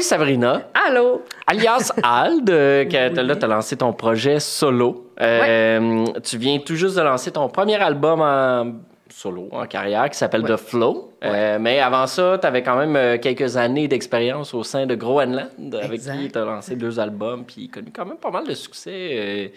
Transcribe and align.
Salut 0.00 0.22
Sabrina. 0.22 0.62
Allô. 0.86 1.22
Alias 1.46 1.92
Ald, 2.04 2.48
euh, 2.50 2.84
que 2.84 3.20
là, 3.20 3.34
tu 3.34 3.44
as 3.44 3.48
lancé 3.48 3.76
ton 3.76 3.92
projet 3.92 4.38
solo. 4.38 5.10
Euh, 5.20 6.04
Tu 6.22 6.38
viens 6.38 6.58
tout 6.60 6.76
juste 6.76 6.96
de 6.96 7.00
lancer 7.02 7.32
ton 7.32 7.48
premier 7.48 7.74
album 7.82 8.20
en 8.20 8.74
solo, 9.10 9.48
en 9.50 9.66
carrière, 9.66 10.08
qui 10.08 10.16
s'appelle 10.16 10.44
The 10.44 10.56
Flow. 10.56 11.10
Euh, 11.24 11.58
mais 11.60 11.80
avant 11.80 12.06
ça, 12.06 12.38
tu 12.40 12.46
avais 12.46 12.62
quand 12.62 12.76
même 12.76 12.94
euh, 12.94 13.18
quelques 13.18 13.56
années 13.56 13.88
d'expérience 13.88 14.54
au 14.54 14.62
sein 14.62 14.86
de 14.86 14.94
Groenland, 14.94 15.74
avec 15.74 15.92
Exact. 15.94 16.16
qui 16.18 16.28
tu 16.30 16.38
as 16.38 16.44
lancé 16.44 16.76
deux 16.76 17.00
albums, 17.00 17.44
puis 17.44 17.68
connu 17.68 17.90
quand 17.92 18.06
même 18.06 18.18
pas 18.18 18.30
mal 18.30 18.46
de 18.46 18.54
succès. 18.54 19.52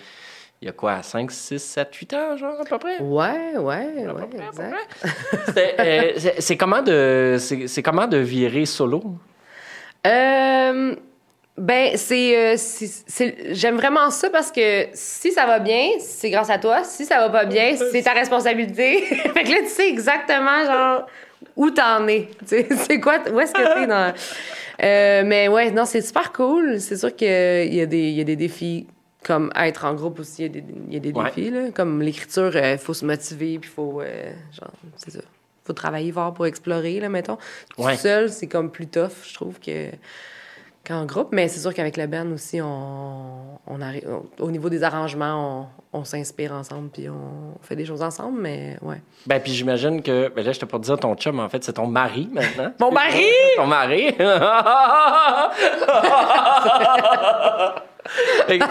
il 0.59 0.66
y 0.66 0.70
a 0.70 0.71
quoi, 0.71 1.03
5, 1.03 1.30
6, 1.30 1.59
7, 1.59 1.94
8 1.94 2.13
ans, 2.16 2.38
genre, 2.38 2.55
à 2.59 2.63
peu 2.66 2.80
près? 2.80 2.99
Ouais, 2.99 3.58
ouais, 3.58 4.05
À 4.08 4.13
ouais, 4.13 4.21
peu 4.23 4.38
près. 4.55 6.35
C'est- 6.39 6.58
comment 6.58 6.81
de 6.81 7.38
comment 7.84 8.08
de 8.08 8.17
virer 8.17 8.66
solo? 8.66 9.03
Euh, 10.08 10.96
ben, 11.58 11.91
c'est, 11.96 12.38
euh, 12.38 12.55
c'est- 12.58 13.54
j'aime 13.54 13.76
vraiment 13.76 14.10
ça 14.10 14.30
parce 14.30 14.52
que 14.52 14.88
si 14.94 15.32
ça 15.32 15.46
va 15.46 15.60
bien, 15.60 15.90
c'est 16.00 16.30
grâce 16.30 16.50
à 16.50 16.58
toi. 16.58 16.84
Si 16.84 17.05
ça 17.05 17.18
va 17.20 17.30
pas 17.30 17.46
bien, 17.46 17.76
c'est 17.91 18.02
ta 18.02 18.14
responsabilité. 18.14 19.02
fait 19.05 19.44
que 19.44 19.50
là, 19.52 19.58
tu 19.62 19.68
sais 19.70 19.88
exactement, 19.90 20.66
genre, 20.66 21.08
où 21.55 21.70
t'en 21.70 22.08
es. 22.08 22.30
C'est 22.48 23.00
quoi, 23.00 23.20
où 23.32 23.40
est-ce 23.40 23.52
que 23.54 23.74
t'es 23.82 23.88
dans. 23.88 24.14
Euh, 24.84 25.24
mais 25.26 25.48
ouais, 25.48 25.70
non, 25.72 25.86
c'est 25.86 26.02
super 26.02 26.32
cool. 26.32 26.80
C'est 26.80 26.96
sûr 26.98 27.16
qu'il 27.16 27.27
y, 27.74 27.82
a 27.82 27.86
des- 27.86 28.10
il 28.10 28.16
y 28.16 28.22
a 28.22 28.24
des 28.24 28.36
défis. 28.36 28.88
Comme 29.24 29.52
être 29.55 29.86
en 29.86 29.94
groupe 29.94 30.20
aussi, 30.20 30.44
il 30.44 30.46
y 30.46 30.46
a 30.46 30.49
des, 30.49 30.63
il 30.88 30.94
y 30.94 30.98
a 30.98 30.99
des 30.99 31.12
Ouais. 31.12 31.26
défis. 31.26 31.52
Là. 31.52 31.60
Comme 31.76 32.02
l'écriture, 32.02 32.55
il 32.55 32.80
faut 32.80 32.96
se 32.96 33.05
motiver, 33.05 33.60
puis 33.60 33.70
il 33.70 33.76
faut. 33.76 34.02
euh, 34.02 34.32
genre, 34.60 34.71
c'est 34.98 35.12
ça. 35.12 35.20
Faut 35.72 35.74
travailler 35.74 36.12
fort 36.12 36.34
pour 36.34 36.46
explorer, 36.46 37.00
là, 37.00 37.10
mettons. 37.10 37.38
Tout 37.76 37.84
Ouais. 37.84 37.96
seul, 37.96 38.30
c'est 38.30 38.48
comme 38.48 38.70
plus 38.72 38.88
tough, 38.88 39.24
je 39.24 39.34
trouve, 39.34 39.60
que 39.60 39.88
qu'en 40.86 41.05
groupe. 41.05 41.30
Mais 41.32 41.48
c'est 41.48 41.60
sûr 41.60 41.74
qu'avec 41.76 41.96
la 41.96 42.08
band 42.08 42.32
aussi, 42.32 42.60
on, 42.60 43.60
on 43.68 43.82
arrive, 43.82 44.08
on- 44.10 44.44
au 44.44 44.49
niveau 44.52 44.68
des 44.70 44.84
arrangements, 44.84 45.70
on, 45.94 45.99
on 45.99 46.04
s'inspire 46.04 46.52
ensemble, 46.54 46.90
puis 46.90 47.08
on 47.08 47.54
fait 47.62 47.76
des 47.76 47.86
choses 47.86 48.02
ensemble, 48.02 48.42
mais 48.42 48.77
ouais. 48.82 48.99
Ben, 49.27 49.40
puis 49.40 49.52
j'imagine 49.54 50.02
que. 50.02 50.30
Ben 50.30 50.44
là, 50.44 50.52
je 50.52 50.60
t'ai 50.60 50.66
pas 50.66 50.80
dire 50.80 50.98
ton 50.99 51.16
chum, 51.16 51.40
en 51.40 51.49
fait, 51.49 51.64
c'est 51.64 51.74
ton 51.74 51.86
mari 51.88 52.27
maintenant. 52.32 52.74
Mon 52.80 52.92
mari! 52.92 53.26
ton 53.58 53.68
mari! 53.68 54.16
Fait 58.48 58.60
que- 58.60 58.66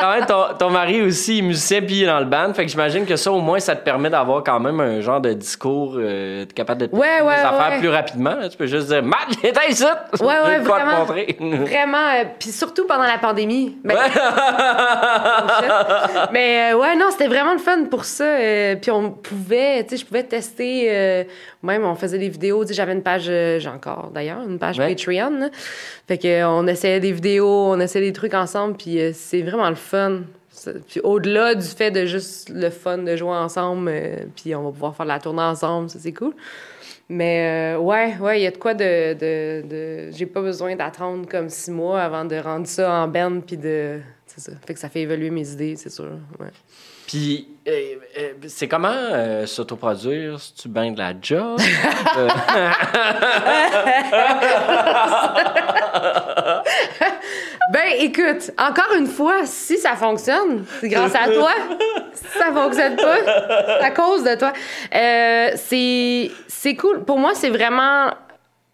quand 0.00 0.10
même, 0.12 0.26
ton, 0.26 0.44
ton 0.58 0.70
mari 0.70 1.02
aussi 1.02 1.38
est 1.38 1.42
musicien 1.42 1.80
puis 1.82 1.96
il 1.96 2.02
est 2.04 2.06
dans 2.06 2.20
le 2.20 2.24
band. 2.26 2.52
Fait 2.54 2.64
que 2.64 2.70
j'imagine 2.70 3.04
que 3.06 3.16
ça, 3.16 3.30
au 3.32 3.40
moins, 3.40 3.58
ça 3.60 3.74
te 3.76 3.84
permet 3.84 4.08
d'avoir 4.10 4.42
quand 4.44 4.60
même 4.60 4.80
un 4.80 5.00
genre 5.00 5.20
de 5.20 5.32
discours, 5.32 5.94
euh, 5.96 6.44
capable 6.54 6.82
de 6.82 6.86
te 6.86 6.94
Ouais, 6.96 7.18
des 7.18 7.24
ouais, 7.26 7.34
affaires 7.34 7.70
ouais. 7.72 7.78
plus 7.80 7.88
rapidement. 7.88 8.34
là. 8.36 8.48
Tu 8.48 8.56
peux 8.56 8.66
juste 8.66 8.88
dire, 8.88 9.02
Matt, 9.02 9.28
il 9.42 9.48
était 9.48 9.68
ici! 9.70 9.84
Ouais, 10.20 10.26
ouais, 10.44 10.58
vraiment. 10.60 10.98
montrer. 11.00 11.36
Vraiment, 11.40 11.98
euh, 11.98 12.24
puis 12.38 12.50
surtout 12.50 12.86
pendant 12.86 13.04
la 13.04 13.18
pandémie. 13.18 13.76
Ben. 13.84 13.96
Mais 16.32 16.72
euh, 16.72 16.76
ouais, 16.78 16.96
non, 16.96 17.06
c'était 17.10 17.28
vraiment 17.28 17.52
le 17.52 17.58
fun 17.58 17.84
pour 17.90 18.04
ça. 18.04 18.24
euh, 18.24 18.76
puis 18.76 18.90
on 18.90 19.10
pouvait, 19.10 19.84
tu 19.84 19.90
sais, 19.90 19.96
je 20.02 20.06
pouvais 20.06 20.22
tester. 20.24 21.26
Même, 21.62 21.84
on 21.84 21.94
faisait 21.94 22.18
des 22.18 22.28
vidéos. 22.28 22.64
J'avais 22.70 22.92
une 22.92 23.02
page, 23.02 23.26
euh, 23.28 23.58
j'ai 23.58 23.68
encore 23.68 24.10
d'ailleurs, 24.14 24.42
une 24.48 24.58
page 24.58 24.78
Ouais. 24.78 24.88
Patreon. 24.94 25.30
là. 25.38 25.50
Fait 26.06 26.18
que 26.18 26.28
euh, 26.28 26.48
on 26.48 26.66
essayait 26.66 27.00
des 27.00 27.12
vidéos, 27.12 27.48
on 27.72 27.80
essayait 27.80 28.06
des 28.06 28.12
trucs 28.12 28.34
ensemble, 28.34 28.76
puis 28.76 29.00
euh, 29.00 29.10
c'est 29.14 29.42
vraiment 29.42 29.68
le 29.68 29.74
fun. 29.76 30.20
Puis 30.88 31.00
au-delà 31.04 31.54
du 31.54 31.66
fait 31.66 31.90
de 31.92 32.04
juste 32.04 32.48
le 32.48 32.70
fun 32.70 32.98
de 32.98 33.14
jouer 33.16 33.30
ensemble, 33.30 33.88
euh, 33.92 34.16
puis 34.34 34.54
on 34.54 34.62
va 34.64 34.70
pouvoir 34.72 34.96
faire 34.96 35.06
la 35.06 35.18
tournée 35.20 35.42
ensemble, 35.42 35.88
ça 35.88 35.98
c'est 36.00 36.12
cool. 36.12 36.34
Mais 37.08 37.74
euh, 37.76 37.78
ouais, 37.78 38.16
ouais, 38.20 38.40
il 38.40 38.42
y 38.42 38.46
a 38.46 38.50
de 38.50 38.56
quoi 38.58 38.74
de. 38.74 39.14
de, 39.14 39.66
de- 39.66 40.10
J'ai 40.12 40.26
pas 40.26 40.42
besoin 40.42 40.76
d'attendre 40.76 41.26
comme 41.28 41.48
six 41.48 41.70
mois 41.70 42.00
avant 42.02 42.24
de 42.24 42.36
rendre 42.36 42.66
ça 42.66 42.92
en 42.92 43.08
band, 43.08 43.40
puis 43.46 43.56
de. 43.56 43.98
C'est 44.26 44.40
ça. 44.40 44.52
Fait 44.66 44.74
que 44.74 44.80
ça 44.80 44.88
fait 44.90 45.00
évoluer 45.02 45.30
mes 45.30 45.48
idées, 45.50 45.74
c'est 45.76 45.90
sûr. 45.90 46.10
Ouais. 46.38 46.48
Puis, 47.08 47.48
euh, 47.66 47.94
euh, 48.18 48.32
c'est 48.48 48.68
comment 48.68 48.92
euh, 48.92 49.46
s'autoproduire? 49.46 50.38
Si 50.38 50.52
tu 50.54 50.68
bain 50.68 50.90
de 50.92 50.98
la 50.98 51.14
job? 51.20 51.58
Euh, 52.18 52.28
Ben, 57.70 57.92
écoute, 57.98 58.50
encore 58.56 58.94
une 58.96 59.06
fois, 59.06 59.44
si 59.44 59.76
ça 59.76 59.94
fonctionne, 59.94 60.64
c'est 60.80 60.88
grâce 60.88 61.14
à 61.14 61.28
toi. 61.30 61.50
si 62.14 62.38
ça 62.38 62.50
fonctionne 62.52 62.96
pas, 62.96 63.16
c'est 63.24 63.84
à 63.84 63.90
cause 63.90 64.24
de 64.24 64.34
toi. 64.36 64.52
Euh, 64.94 65.50
c'est, 65.56 66.30
c'est 66.46 66.74
cool. 66.76 67.04
Pour 67.04 67.18
moi, 67.18 67.32
c'est 67.34 67.50
vraiment 67.50 68.10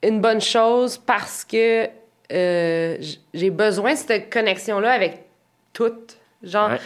une 0.03 0.21
bonne 0.21 0.41
chose 0.41 0.97
parce 0.99 1.45
que 1.45 1.89
euh, 2.33 2.97
j'ai 3.33 3.51
besoin 3.51 3.95
de 3.95 3.99
cette 3.99 4.33
connexion-là 4.33 4.93
avec 4.93 5.25
toutes. 5.73 6.17
Genre, 6.43 6.71
Ouais. 6.71 6.79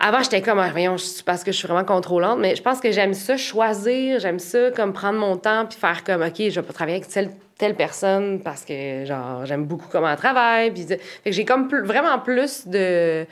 Avant, 0.00 0.22
j'étais 0.22 0.40
comme, 0.40 0.58
ah, 0.58 0.70
voyons, 0.70 0.96
parce 1.26 1.44
que 1.44 1.52
je 1.52 1.56
suis 1.58 1.68
vraiment 1.68 1.84
contrôlante, 1.84 2.38
mais 2.40 2.56
je 2.56 2.62
pense 2.62 2.80
que 2.80 2.90
j'aime 2.90 3.12
ça 3.14 3.36
choisir, 3.36 4.18
j'aime 4.18 4.38
ça 4.38 4.70
comme 4.74 4.92
prendre 4.94 5.18
mon 5.18 5.36
temps 5.36 5.66
puis 5.66 5.78
faire 5.78 6.02
comme, 6.04 6.22
OK, 6.22 6.36
je 6.38 6.48
vais 6.58 6.66
pas 6.66 6.72
travailler 6.72 6.96
avec 6.96 7.08
telle, 7.08 7.30
telle 7.58 7.74
personne 7.74 8.40
parce 8.40 8.64
que, 8.64 9.04
genre, 9.04 9.44
j'aime 9.44 9.64
beaucoup 9.66 9.86
comment 9.92 10.08
elle 10.10 10.16
travaille. 10.16 10.70
Puis, 10.70 10.84
fait 10.86 10.98
que 11.24 11.32
j'ai 11.32 11.44
comme 11.44 11.68
plus- 11.68 11.84
vraiment 11.84 12.18
plus 12.18 12.66
de, 12.66 13.26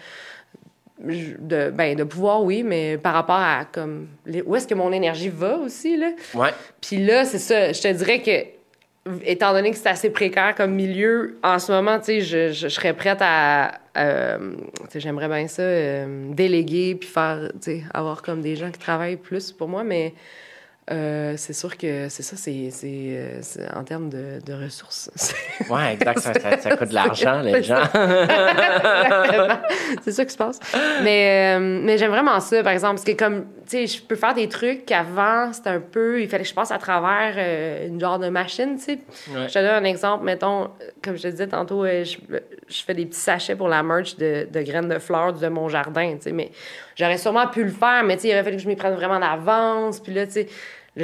de, 1.01 1.71
ben, 1.71 1.97
de 1.97 2.05
pouvoir, 2.05 2.43
oui, 2.43 2.63
mais 2.63 2.99
par 2.99 3.15
rapport 3.15 3.37
à, 3.41 3.65
comme, 3.71 4.09
les- 4.27 4.43
où 4.43 4.55
est-ce 4.57 4.67
que 4.67 4.75
mon 4.75 4.93
énergie 4.93 5.29
va 5.31 5.57
aussi, 5.57 5.97
là. 5.97 6.11
ouais. 6.35 6.51
Puis 6.81 7.05
là, 7.05 7.25
c'est 7.25 7.39
ça. 7.39 7.73
Je 7.73 7.81
te 7.81 7.89
dirais 7.93 8.21
que, 8.21 8.58
étant 9.25 9.53
donné 9.53 9.71
que 9.71 9.77
c'est 9.77 9.89
assez 9.89 10.11
précaire 10.11 10.55
comme 10.55 10.75
milieu, 10.75 11.39
en 11.43 11.59
ce 11.59 11.73
moment, 11.73 11.99
tu 11.99 12.21
sais, 12.21 12.53
je, 12.53 12.69
serais 12.69 12.95
prête 12.95 13.19
à. 13.21 13.81
euh, 13.97 14.53
j'aimerais 14.95 15.29
bien 15.29 15.47
ça, 15.49 15.63
euh, 15.63 16.33
déléguer, 16.33 16.95
puis 16.95 17.09
faire, 17.09 17.51
tu 17.55 17.59
sais, 17.61 17.85
avoir 17.93 18.23
comme 18.23 18.41
des 18.41 18.57
gens 18.57 18.71
qui 18.71 18.79
travaillent 18.79 19.17
plus 19.17 19.53
pour 19.53 19.69
moi, 19.69 19.85
mais. 19.85 20.15
Euh, 20.91 21.35
c'est 21.37 21.53
sûr 21.53 21.77
que 21.77 22.09
c'est 22.09 22.23
ça, 22.23 22.37
c'est 22.37 22.71
c'est, 22.71 22.87
euh, 22.87 23.41
en 23.75 23.85
termes 23.85 24.09
de, 24.09 24.41
de 24.45 24.53
ressources. 24.55 25.11
Ouais, 25.69 25.95
exact. 25.95 26.19
Ça, 26.21 26.33
ça- 26.35 26.59
ça 26.59 26.77
coûte 26.77 26.89
de 26.89 26.95
l'argent, 26.95 27.41
les 27.45 27.63
gens. 27.63 27.83
C'est 30.03 30.13
ça 30.13 30.25
qui 30.25 30.33
se 30.33 30.37
passe. 30.39 30.59
Mais, 31.03 31.57
euh, 31.59 31.81
mais 31.85 31.99
j'aime 31.99 32.11
vraiment 32.11 32.41
ça, 32.41 32.63
par 32.63 32.73
exemple, 32.73 32.95
parce 32.95 33.05
que 33.05 33.13
comme, 33.13 33.47
tu 33.69 33.87
sais, 33.87 33.87
je 33.87 34.03
peux 34.03 34.17
faire 34.17 34.35
des 34.35 34.49
trucs 34.49 34.87
qu'avant, 34.87 35.53
c'était 35.53 35.71
un 35.71 35.81
peu, 35.81 36.21
il 36.23 36.29
fallait 36.29 36.45
que 36.45 36.49
je 36.49 36.55
passe 36.55 36.71
à 36.71 36.79
travers 36.79 37.35
euh, 37.37 37.87
une 37.89 38.01
genre 38.01 38.19
de 38.19 38.29
machine, 38.29 38.77
tu 38.79 38.85
sais. 38.85 38.99
Ouais. 39.31 39.49
Je 39.49 39.55
te 39.55 39.59
donne 39.59 39.85
un 39.85 39.85
exemple, 39.85 40.25
mettons, 40.25 40.71
comme 41.03 41.17
je 41.17 41.23
te 41.23 41.29
disais 41.29 41.49
tantôt, 41.49 41.85
je, 41.87 42.17
je 42.69 42.83
fais 42.83 42.95
des 42.95 43.07
petits 43.07 43.21
sachets 43.21 43.57
pour 43.57 43.69
la 43.69 43.83
merch 43.83 44.17
de, 44.17 44.47
de 44.51 44.63
graines 44.63 44.89
de 44.89 44.99
fleurs 44.99 45.33
de 45.33 45.49
mon 45.49 45.69
jardin, 45.69 46.15
tu 46.17 46.23
sais, 46.23 46.33
mais 46.33 46.51
j'aurais 46.97 47.19
sûrement 47.19 47.47
pu 47.47 47.65
le 47.65 47.71
faire, 47.71 48.03
mais 48.05 48.17
tu 48.17 48.23
sais, 48.23 48.29
il 48.29 48.33
aurait 48.33 48.45
fallu 48.45 48.57
que 48.57 48.63
je 48.63 48.69
m'y 48.69 48.77
prenne 48.77 48.95
vraiment 48.95 49.19
d'avance, 49.21 50.01
puis 50.01 50.15
là, 50.15 50.27
tu 50.27 50.33
sais, 50.33 50.49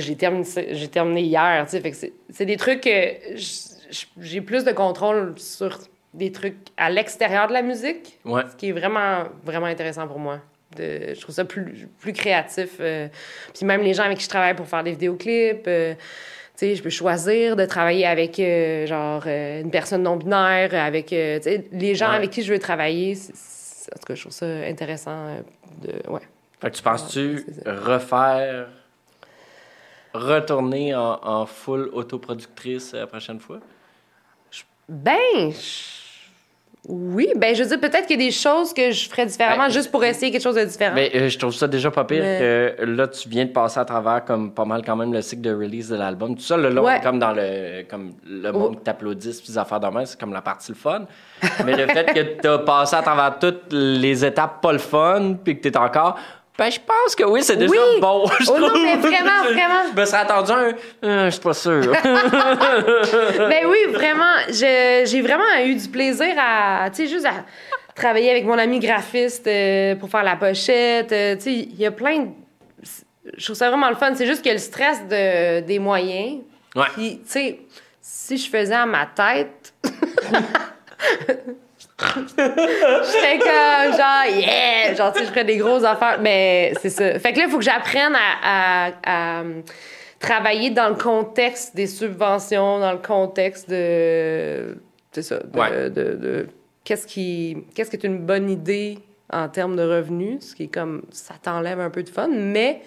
j'ai 0.01 0.17
terminé, 0.17 0.45
j'ai 0.73 0.89
terminé 0.89 1.23
hier, 1.23 1.65
tu 1.69 1.79
sais, 1.81 1.93
c'est 1.93 2.13
c'est 2.31 2.47
des 2.47 2.57
trucs 2.57 2.81
que 2.83 2.91
j'ai 4.21 4.41
plus 4.41 4.65
de 4.65 4.73
contrôle 4.73 5.35
sur 5.39 5.79
des 6.13 6.31
trucs 6.33 6.57
à 6.77 6.91
l'extérieur 6.91 7.49
de 7.49 7.53
la 7.53 7.63
musique, 7.63 8.19
Ouais. 8.25 8.43
ce 8.51 8.57
qui 8.57 8.69
est 8.69 8.73
vraiment, 8.73 9.25
vraiment 9.45 9.67
intéressant 9.67 10.07
pour 10.07 10.19
moi. 10.19 10.41
De, 10.77 11.15
je 11.15 11.21
trouve 11.21 11.35
ça 11.35 11.45
plus, 11.45 11.89
plus 12.01 12.13
créatif. 12.13 12.77
euh, 12.81 13.09
puis 13.55 13.65
même 13.65 13.83
les 13.83 13.95
gens 13.95 14.03
avec 14.05 14.19
qui 14.19 14.25
je 14.25 14.29
travaille 14.29 14.55
pour 14.55 14.67
faire 14.67 14.83
des 14.83 14.91
vidéoclips, 14.93 15.67
euh, 15.69 15.95
tu 15.95 16.01
sais, 16.57 16.75
je 16.77 16.83
peux 16.83 16.91
choisir 16.91 17.55
de 17.57 17.65
travailler 17.65 18.07
avec, 18.07 18.39
euh, 18.41 18.87
genre, 18.87 19.23
euh, 19.27 19.61
une 19.63 19.71
personne 19.71 20.03
non-binaire, 20.03 20.75
avec, 20.75 21.13
euh, 21.13 21.39
tu 21.39 21.45
sais, 21.45 21.65
les 21.73 21.95
gens 21.95 22.11
Ouais. 22.11 22.17
avec 22.17 22.31
qui 22.31 22.43
je 22.43 22.53
veux 22.53 22.59
travailler. 22.59 23.15
en 23.17 23.99
tout 23.99 24.07
cas, 24.07 24.15
je 24.15 24.21
trouve 24.23 24.33
ça 24.33 24.47
intéressant 24.47 25.37
de, 25.83 26.11
ouais. 26.11 26.21
Fait 26.61 26.71
que 26.71 26.77
tu 26.77 26.83
penses-tu 26.83 27.45
refaire, 27.67 28.69
retourner 30.15 30.95
en, 30.95 31.19
en 31.23 31.47
full 31.47 31.91
autoproductrice 31.93 32.93
la 32.95 33.07
prochaine 33.07 33.41
fois? 33.41 33.59
Ben, 34.89 35.51
je- 35.51 36.05
oui, 36.87 37.29
ben, 37.35 37.55
je 37.55 37.63
veux 37.63 37.69
dire, 37.71 37.81
peut-être 37.81 38.07
qu'il 38.07 38.21
y 38.21 38.23
a 38.23 38.27
des 38.27 38.31
choses 38.31 38.75
que 38.75 38.91
je 38.91 39.09
ferais 39.09 39.25
différemment 39.25 39.65
Ben, 39.65 39.71
juste 39.73 39.91
pour 39.91 40.05
essayer 40.05 40.31
quelque 40.31 40.43
chose 40.43 40.57
de 40.57 40.65
différent. 40.65 40.95
Mais 40.95 41.11
euh, 41.15 41.31
je 41.31 41.39
trouve 41.39 41.55
ça 41.55 41.67
déjà 41.67 41.91
pas 41.91 42.05
pire 42.05 42.23
Mais- 42.23 42.77
que 42.79 42.85
là, 42.85 43.09
tu 43.09 43.27
viens 43.31 43.47
de 43.47 43.51
passer 43.53 43.81
à 43.81 43.87
travers 43.87 44.23
comme 44.27 44.53
pas 44.53 44.67
mal 44.67 44.83
quand 44.85 44.95
même 44.95 45.11
le 45.11 45.23
cycle 45.23 45.41
de 45.41 45.55
release 45.55 45.89
de 45.89 45.97
l'album. 45.97 46.35
Tout 46.35 46.43
ça, 46.43 46.59
le 46.59 46.69
long, 46.69 46.85
Ouais. 46.85 47.01
comme 47.03 47.19
dans 47.19 47.33
le 47.33 47.85
comme 47.89 48.13
le 48.27 48.51
Oh. 48.51 48.59
monde 48.59 48.77
qui 48.77 48.83
t'applaudisse, 48.83 49.41
puis 49.41 49.53
des 49.53 49.59
affaires 49.59 49.81
de 49.81 49.87
même, 49.87 50.05
c'est 50.05 50.21
comme 50.21 50.35
la 50.35 50.43
partie 50.43 50.73
le 50.73 50.77
fun. 50.77 51.07
Mais 51.65 51.75
le 51.75 51.87
fait 51.87 52.05
que 52.13 52.41
tu 52.43 52.47
as 52.47 52.59
passé 52.59 52.97
à 52.97 53.01
travers 53.03 53.39
toutes 53.39 53.73
les 53.73 54.23
étapes 54.23 54.61
pas 54.61 54.73
le 54.73 54.79
fun, 54.79 55.37
puis 55.43 55.57
que 55.57 55.63
tu 55.63 55.69
es 55.69 55.77
encore. 55.79 56.19
Ben, 56.57 56.71
je 56.71 56.79
pense 56.79 57.17
que 57.17 57.25
oui, 57.25 57.43
c'est 57.43 57.57
déjà 57.57 57.73
Oui. 57.73 58.01
bon. 58.01 58.27
je 58.41 58.49
Oh 58.51 58.59
non, 58.59 58.69
trouve. 58.69 58.83
mais 58.83 58.95
vraiment, 58.97 59.43
vraiment. 59.53 59.83
Je 59.95 60.01
me 60.01 60.05
serais 60.07 60.19
attendu 60.19 60.53
un. 60.53 60.73
Euh, 61.05 61.25
je 61.27 61.31
suis 61.31 61.41
pas 61.41 61.53
sûr. 61.55 61.81
Ben 63.49 63.67
oui, 63.67 63.93
vraiment. 63.93 64.37
J'ai 64.51 65.21
vraiment 65.23 65.43
eu 65.65 65.75
du 65.75 65.89
plaisir 65.89 66.35
à, 66.39 66.89
tu 66.91 67.03
sais, 67.07 67.09
juste 67.13 67.27
à 67.27 67.45
travailler 67.95 68.31
avec 68.31 68.45
mon 68.45 68.57
ami 68.59 68.79
graphiste 68.79 69.47
euh, 69.49 69.95
pour 69.97 70.09
faire 70.11 70.23
la 70.23 70.37
pochette. 70.37 71.11
euh, 71.13 71.35
tu 71.37 71.43
sais, 71.43 71.53
il 71.53 71.77
y 71.77 71.87
a 71.87 71.91
plein 71.91 72.19
de... 72.21 72.29
Je 73.37 73.45
trouve 73.45 73.57
ça 73.57 73.69
vraiment 73.69 73.89
le 73.89 73.97
fun. 73.97 74.15
C'est 74.15 74.27
juste 74.27 74.45
que 74.45 74.51
le 74.51 74.59
stress 74.59 75.01
de, 75.09 75.61
des 75.61 75.79
moyens. 75.81 76.41
Ouais. 76.77 76.85
Puis, 76.95 77.17
tu 77.25 77.31
sais, 77.33 77.59
si 78.01 78.37
je 78.37 78.49
faisais 78.51 78.75
à 78.75 78.85
ma 78.87 79.07
tête, 79.07 79.73
J'étais 82.37 83.39
comme, 83.39 83.93
genre, 83.97 84.27
yeah! 84.37 84.95
Genre, 84.95 85.13
tu 85.13 85.19
sais, 85.21 85.25
je 85.27 85.31
ferais 85.31 85.45
des 85.45 85.57
grosses 85.57 85.85
affaires. 85.85 86.19
Mais 86.21 86.73
c'est 86.81 86.91
ça. 86.91 87.19
Fait 87.19 87.33
que 87.33 87.39
là, 87.39 87.45
il 87.47 87.51
faut 87.51 87.59
que 87.59 87.65
j'apprenne 87.65 88.15
à, 88.15 88.89
à, 88.89 88.93
à, 89.41 89.43
travailler 90.21 90.71
dans 90.71 90.89
le 90.89 90.95
contexte 90.95 91.75
des 91.77 91.87
subventions, 91.87 92.79
dans 92.81 92.93
le 92.93 92.99
contexte 92.99 93.69
de. 93.71 94.77
C'est 95.13 95.23
ça. 95.23 95.39
De, 95.39 95.59
Ouais. 95.59 95.91
de, 95.91 96.15
de- 96.15 96.49
qu'est-ce 96.85 97.07
qui, 97.07 97.57
qu'est-ce 97.75 97.91
qui 97.91 97.97
est 97.97 98.05
une 98.05 98.19
bonne 98.19 98.51
idée 98.51 98.99
en 99.33 99.49
termes 99.49 99.77
de 99.77 99.83
revenus, 99.83 100.39
ce 100.51 100.55
qui 100.55 100.65
est 100.65 100.69
comme. 100.75 101.03
Ça 101.11 101.35
t'enlève 101.43 101.81
un 101.81 101.91
peu 101.91 102.03
de 102.03 102.09
fun, 102.09 102.29
mais 102.31 102.81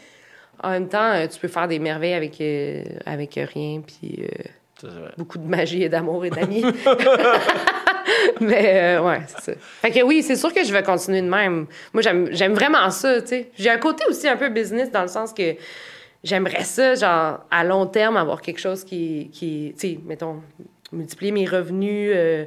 en 0.64 0.70
même 0.72 0.88
temps, 0.90 1.12
euh, 1.14 1.28
tu 1.28 1.40
peux 1.40 1.48
faire 1.48 1.68
des 1.68 1.80
merveilles 1.80 2.14
avec, 2.16 2.40
euh, 2.42 2.84
avec 3.06 3.40
rien, 3.54 3.82
puis. 3.86 4.24
euh, 4.24 4.28
beaucoup 5.18 5.40
de 5.40 5.48
magie 5.48 5.82
et 5.84 5.90
d'amour 5.90 6.24
et 6.26 6.30
d'amis. 6.30 6.64
Mais 8.42 8.96
euh, 8.98 9.02
ouais, 9.02 9.22
c'est 9.28 9.54
ça. 9.54 9.60
Fait 9.82 9.92
que 9.92 10.04
oui, 10.04 10.24
c'est 10.24 10.36
sûr 10.36 10.54
que 10.54 10.64
je 10.64 10.72
vais 10.72 10.84
continuer 10.84 11.22
de 11.22 11.30
même. 11.30 11.66
Moi, 11.94 12.02
j'aime 12.02 12.54
vraiment 12.54 12.90
ça, 12.90 13.22
tu 13.22 13.28
sais. 13.28 13.50
J'ai 13.58 13.70
un 13.70 13.78
côté 13.78 14.04
aussi 14.10 14.28
un 14.28 14.38
peu 14.38 14.50
business 14.50 14.92
dans 14.92 15.02
le 15.02 15.08
sens 15.08 15.34
que 15.34 15.56
j'aimerais 16.24 16.64
ça, 16.64 16.96
genre, 16.96 17.40
à 17.52 17.64
long 17.64 17.86
terme, 17.86 18.18
avoir 18.18 18.42
quelque 18.42 18.60
chose 18.60 18.84
qui, 18.84 19.30
qui 19.34 19.74
tu 19.80 19.88
sais, 19.90 20.00
mettons, 20.06 20.42
multiplier 20.92 21.32
mes 21.32 21.46
revenus, 21.46 22.12
euh, 22.16 22.46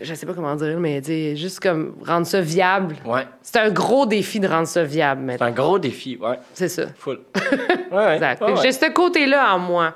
je 0.00 0.14
sais 0.14 0.26
pas 0.26 0.34
comment 0.34 0.54
dire, 0.54 0.78
mais 0.78 1.02
juste 1.34 1.60
comme 1.60 1.94
rendre 2.06 2.26
ça 2.26 2.40
viable. 2.40 2.96
Ouais. 3.06 3.26
C'est 3.42 3.58
un 3.58 3.70
gros 3.70 4.06
défi 4.06 4.38
de 4.40 4.46
rendre 4.48 4.66
ça 4.66 4.84
viable, 4.84 5.20
C'est 5.22 5.26
maintenant. 5.26 5.46
un 5.46 5.50
gros 5.50 5.78
défi, 5.78 6.18
ouais. 6.20 6.38
C'est 6.54 6.68
ça. 6.68 6.86
Full. 6.96 7.20
Ouais, 7.90 7.96
ouais. 7.96 8.14
Exact. 8.16 8.42
Ouais. 8.42 8.54
J'ai 8.62 8.72
ce 8.72 8.90
côté-là 8.90 9.54
en 9.54 9.58
moi 9.58 9.94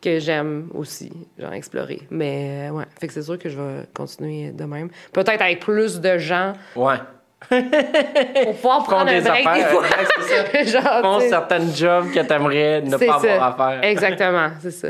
que 0.00 0.18
j'aime 0.18 0.68
aussi, 0.74 1.12
genre 1.38 1.52
explorer. 1.52 2.02
Mais 2.10 2.68
euh, 2.70 2.72
ouais, 2.74 2.84
fait 2.98 3.06
que 3.06 3.12
c'est 3.12 3.22
sûr 3.22 3.38
que 3.38 3.48
je 3.48 3.58
vais 3.58 3.84
continuer 3.94 4.50
de 4.50 4.64
même. 4.64 4.88
Peut-être 5.12 5.42
avec 5.42 5.60
plus 5.60 6.00
de 6.00 6.18
gens 6.18 6.54
Ouais. 6.74 6.96
pour 7.48 8.54
pouvoir 8.54 8.84
prendre 8.84 9.10
un 9.10 9.18
des 9.18 9.20
break 9.22 9.46
affaires, 9.46 9.56
des 9.56 10.64
fois. 10.68 10.80
genre, 10.82 11.00
Font 11.02 11.20
certaines 11.28 11.74
jobs 11.74 12.10
que 12.12 12.20
t'aimerais 12.20 12.82
ne 12.82 12.96
pas 12.96 13.18
ça. 13.18 13.34
avoir 13.34 13.60
à 13.60 13.70
faire. 13.80 13.84
Exactement, 13.90 14.48
c'est 14.60 14.70
ça. 14.70 14.88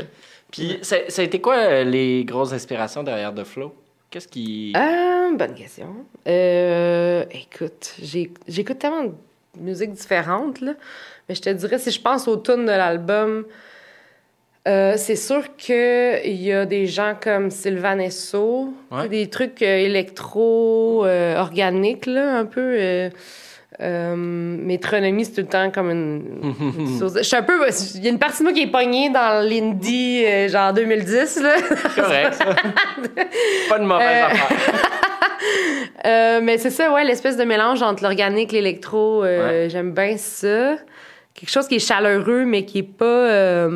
Puis, 0.51 0.79
ça, 0.81 0.97
ça 1.07 1.21
a 1.21 1.25
été 1.25 1.39
quoi 1.39 1.55
euh, 1.55 1.83
les 1.85 2.25
grosses 2.25 2.51
inspirations 2.51 3.03
derrière 3.03 3.33
The 3.33 3.45
Flow? 3.45 3.73
Qu'est-ce 4.09 4.27
qui. 4.27 4.73
Euh, 4.75 5.35
bonne 5.37 5.53
question. 5.53 5.87
Euh, 6.27 7.23
écoute, 7.31 7.95
j'écoute 8.01 8.77
tellement 8.79 9.05
de 9.05 9.13
musiques 9.57 9.93
différentes, 9.93 10.59
là. 10.59 10.73
Mais 11.29 11.35
je 11.35 11.41
te 11.41 11.49
dirais, 11.49 11.79
si 11.79 11.91
je 11.91 12.01
pense 12.01 12.27
aux 12.27 12.35
tunes 12.35 12.65
de 12.65 12.71
l'album, 12.71 13.45
euh, 14.67 14.93
c'est 14.97 15.15
sûr 15.15 15.55
qu'il 15.57 16.41
y 16.41 16.51
a 16.53 16.65
des 16.65 16.85
gens 16.85 17.13
comme 17.21 17.49
Sylvain 17.49 17.97
Esso, 17.99 18.73
Ouais. 18.91 19.07
des 19.09 19.27
trucs 19.27 19.61
euh, 19.61 19.77
électro, 19.79 21.03
euh, 21.05 21.37
là, 22.05 22.37
un 22.37 22.45
peu. 22.45 23.09
Euh, 23.79 24.15
métronomie, 24.15 25.25
c'est 25.25 25.31
tout 25.31 25.41
le 25.41 25.47
temps 25.47 25.71
comme 25.71 25.89
une, 25.89 26.43
une 26.77 26.99
chose- 26.99 27.17
Je 27.17 27.23
suis 27.23 27.35
un 27.37 27.41
peu. 27.41 27.53
Il 27.95 28.03
y 28.03 28.07
a 28.07 28.11
une 28.11 28.19
partie 28.19 28.39
de 28.39 28.43
moi 28.43 28.53
qui 28.53 28.61
est 28.61 28.67
pognée 28.71 29.09
dans 29.09 29.43
l'indie, 29.43 30.23
euh, 30.25 30.47
genre 30.49 30.71
2010, 30.73 31.41
là. 31.41 31.55
correct, 31.95 32.33
ça. 32.35 32.45
pas 33.69 33.79
de 33.79 33.85
mauvaise 33.85 34.07
Euh, 34.07 34.25
affaire. 34.27 34.49
Mais 36.43 36.57
c'est 36.59 36.69
ça, 36.69 36.91
ouais, 36.93 37.03
l'espèce 37.03 37.37
de 37.37 37.43
mélange 37.43 37.81
entre 37.81 38.03
l'organique, 38.03 38.51
l'électro, 38.51 39.23
euh, 39.23 39.63
Ouais. 39.63 39.69
j'aime 39.69 39.93
bien 39.93 40.15
ça. 40.17 40.75
Quelque 41.33 41.49
chose 41.49 41.67
qui 41.67 41.75
est 41.75 41.79
chaleureux, 41.87 42.43
mais 42.45 42.65
qui 42.65 42.79
est 42.79 42.83
pas. 42.83 43.67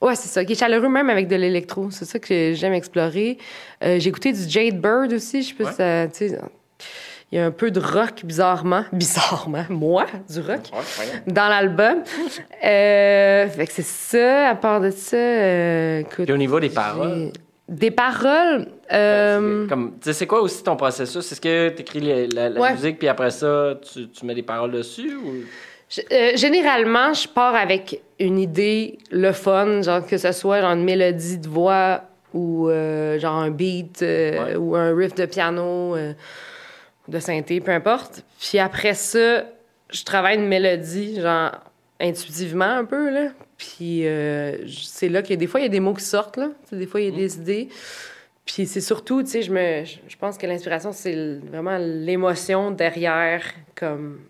Ouais, 0.00 0.14
c'est 0.14 0.28
ça, 0.28 0.44
qui 0.44 0.52
est 0.52 0.58
chaleureux 0.58 0.88
même 0.88 1.10
avec 1.10 1.26
de 1.28 1.36
l'électro. 1.36 1.90
C'est 1.90 2.04
ça 2.04 2.18
que 2.18 2.52
j'aime 2.54 2.72
explorer. 2.72 3.38
Euh, 3.82 3.98
J'ai 3.98 4.08
écouté 4.10 4.32
du 4.32 4.48
Jade 4.48 4.80
Bird 4.80 5.12
aussi, 5.12 5.42
je 5.42 5.48
sais 5.48 5.54
pas 5.54 5.64
Ouais. 5.64 5.70
si 5.70 5.76
ça. 5.76 6.06
Tu 6.08 6.28
sais, 6.30 6.38
il 7.30 7.36
y 7.36 7.40
a 7.40 7.44
un 7.46 7.50
peu 7.50 7.70
de 7.70 7.78
rock 7.80 8.24
bizarrement. 8.24 8.84
Bizarrement, 8.92 9.64
moi, 9.68 10.06
du 10.30 10.40
rock 10.40 10.60
Ouais, 10.72 11.06
dans 11.26 11.48
l'album. 11.48 12.02
Euh, 12.64 13.48
fait 13.48 13.66
que 13.66 13.72
c'est 13.72 13.84
ça. 13.84 14.48
À 14.50 14.54
part 14.54 14.80
de 14.80 14.90
ça, 14.90 15.16
euh, 15.16 16.00
écoute, 16.00 16.24
Puis 16.24 16.32
au 16.32 16.36
niveau 16.38 16.58
des 16.60 16.70
paroles? 16.70 17.32
Des 17.68 17.90
paroles. 17.90 18.68
euh, 18.92 19.66
Comme, 19.68 19.90
tu 20.00 20.06
sais, 20.06 20.12
c'est 20.14 20.26
quoi 20.26 20.40
aussi 20.40 20.62
ton 20.62 20.76
processus? 20.76 21.30
Est-ce 21.30 21.40
que 21.40 21.68
tu 21.68 21.82
écris 21.82 22.00
la, 22.34 22.48
la 22.48 22.60
Ouais. 22.60 22.72
musique, 22.72 22.98
puis 22.98 23.08
après 23.08 23.30
ça, 23.30 23.74
tu, 23.92 24.08
tu 24.08 24.24
mets 24.24 24.34
des 24.34 24.42
paroles 24.42 24.70
dessus? 24.72 25.14
Ou... 25.16 25.34
Je- 25.88 26.00
euh, 26.12 26.36
généralement, 26.36 27.12
je 27.14 27.26
pars 27.28 27.54
avec 27.54 28.00
une 28.18 28.38
idée, 28.38 28.98
le 29.10 29.32
fun, 29.32 29.82
genre 29.82 30.06
que 30.06 30.18
ce 30.18 30.32
soit 30.32 30.60
genre 30.60 30.72
une 30.72 30.84
mélodie 30.84 31.38
de 31.38 31.48
voix 31.48 32.02
ou 32.34 32.68
euh, 32.68 33.18
genre 33.18 33.36
un 33.36 33.50
beat 33.50 34.02
euh, 34.02 34.44
Ouais. 34.50 34.56
ou 34.56 34.76
un 34.76 34.94
riff 34.94 35.14
de 35.14 35.24
piano, 35.26 35.96
de 37.08 37.18
synthé, 37.18 37.60
peu 37.60 37.70
importe. 37.72 38.22
Puis 38.38 38.58
après 38.58 38.92
ça, 38.94 39.44
je 39.90 40.04
travaille 40.04 40.36
une 40.36 40.46
mélodie, 40.48 41.20
genre 41.20 41.52
intuitivement 42.00 42.66
un 42.66 42.84
peu, 42.84 43.08
là. 43.10 43.28
Puis 43.56 44.04
c'est 44.68 45.08
là 45.08 45.22
que 45.22 45.32
des 45.34 45.46
fois, 45.46 45.60
il 45.60 45.62
y 45.64 45.66
a 45.66 45.70
des 45.70 45.80
mots 45.80 45.94
qui 45.94 46.04
sortent, 46.04 46.36
là. 46.36 46.50
Des 46.70 46.86
fois, 46.86 47.00
il 47.00 47.08
y 47.10 47.12
a 47.12 47.16
des 47.16 47.36
idées. 47.38 47.68
Puis 48.44 48.66
c'est 48.66 48.80
surtout, 48.82 49.22
tu 49.22 49.30
sais, 49.30 49.42
je 49.42 49.50
me, 49.52 49.84
je 49.84 50.16
pense 50.16 50.36
que 50.38 50.46
l'inspiration, 50.46 50.92
c'est 50.92 51.38
vraiment 51.50 51.76
l'émotion 51.78 52.70
derrière, 52.70 53.42
comme 53.74 54.20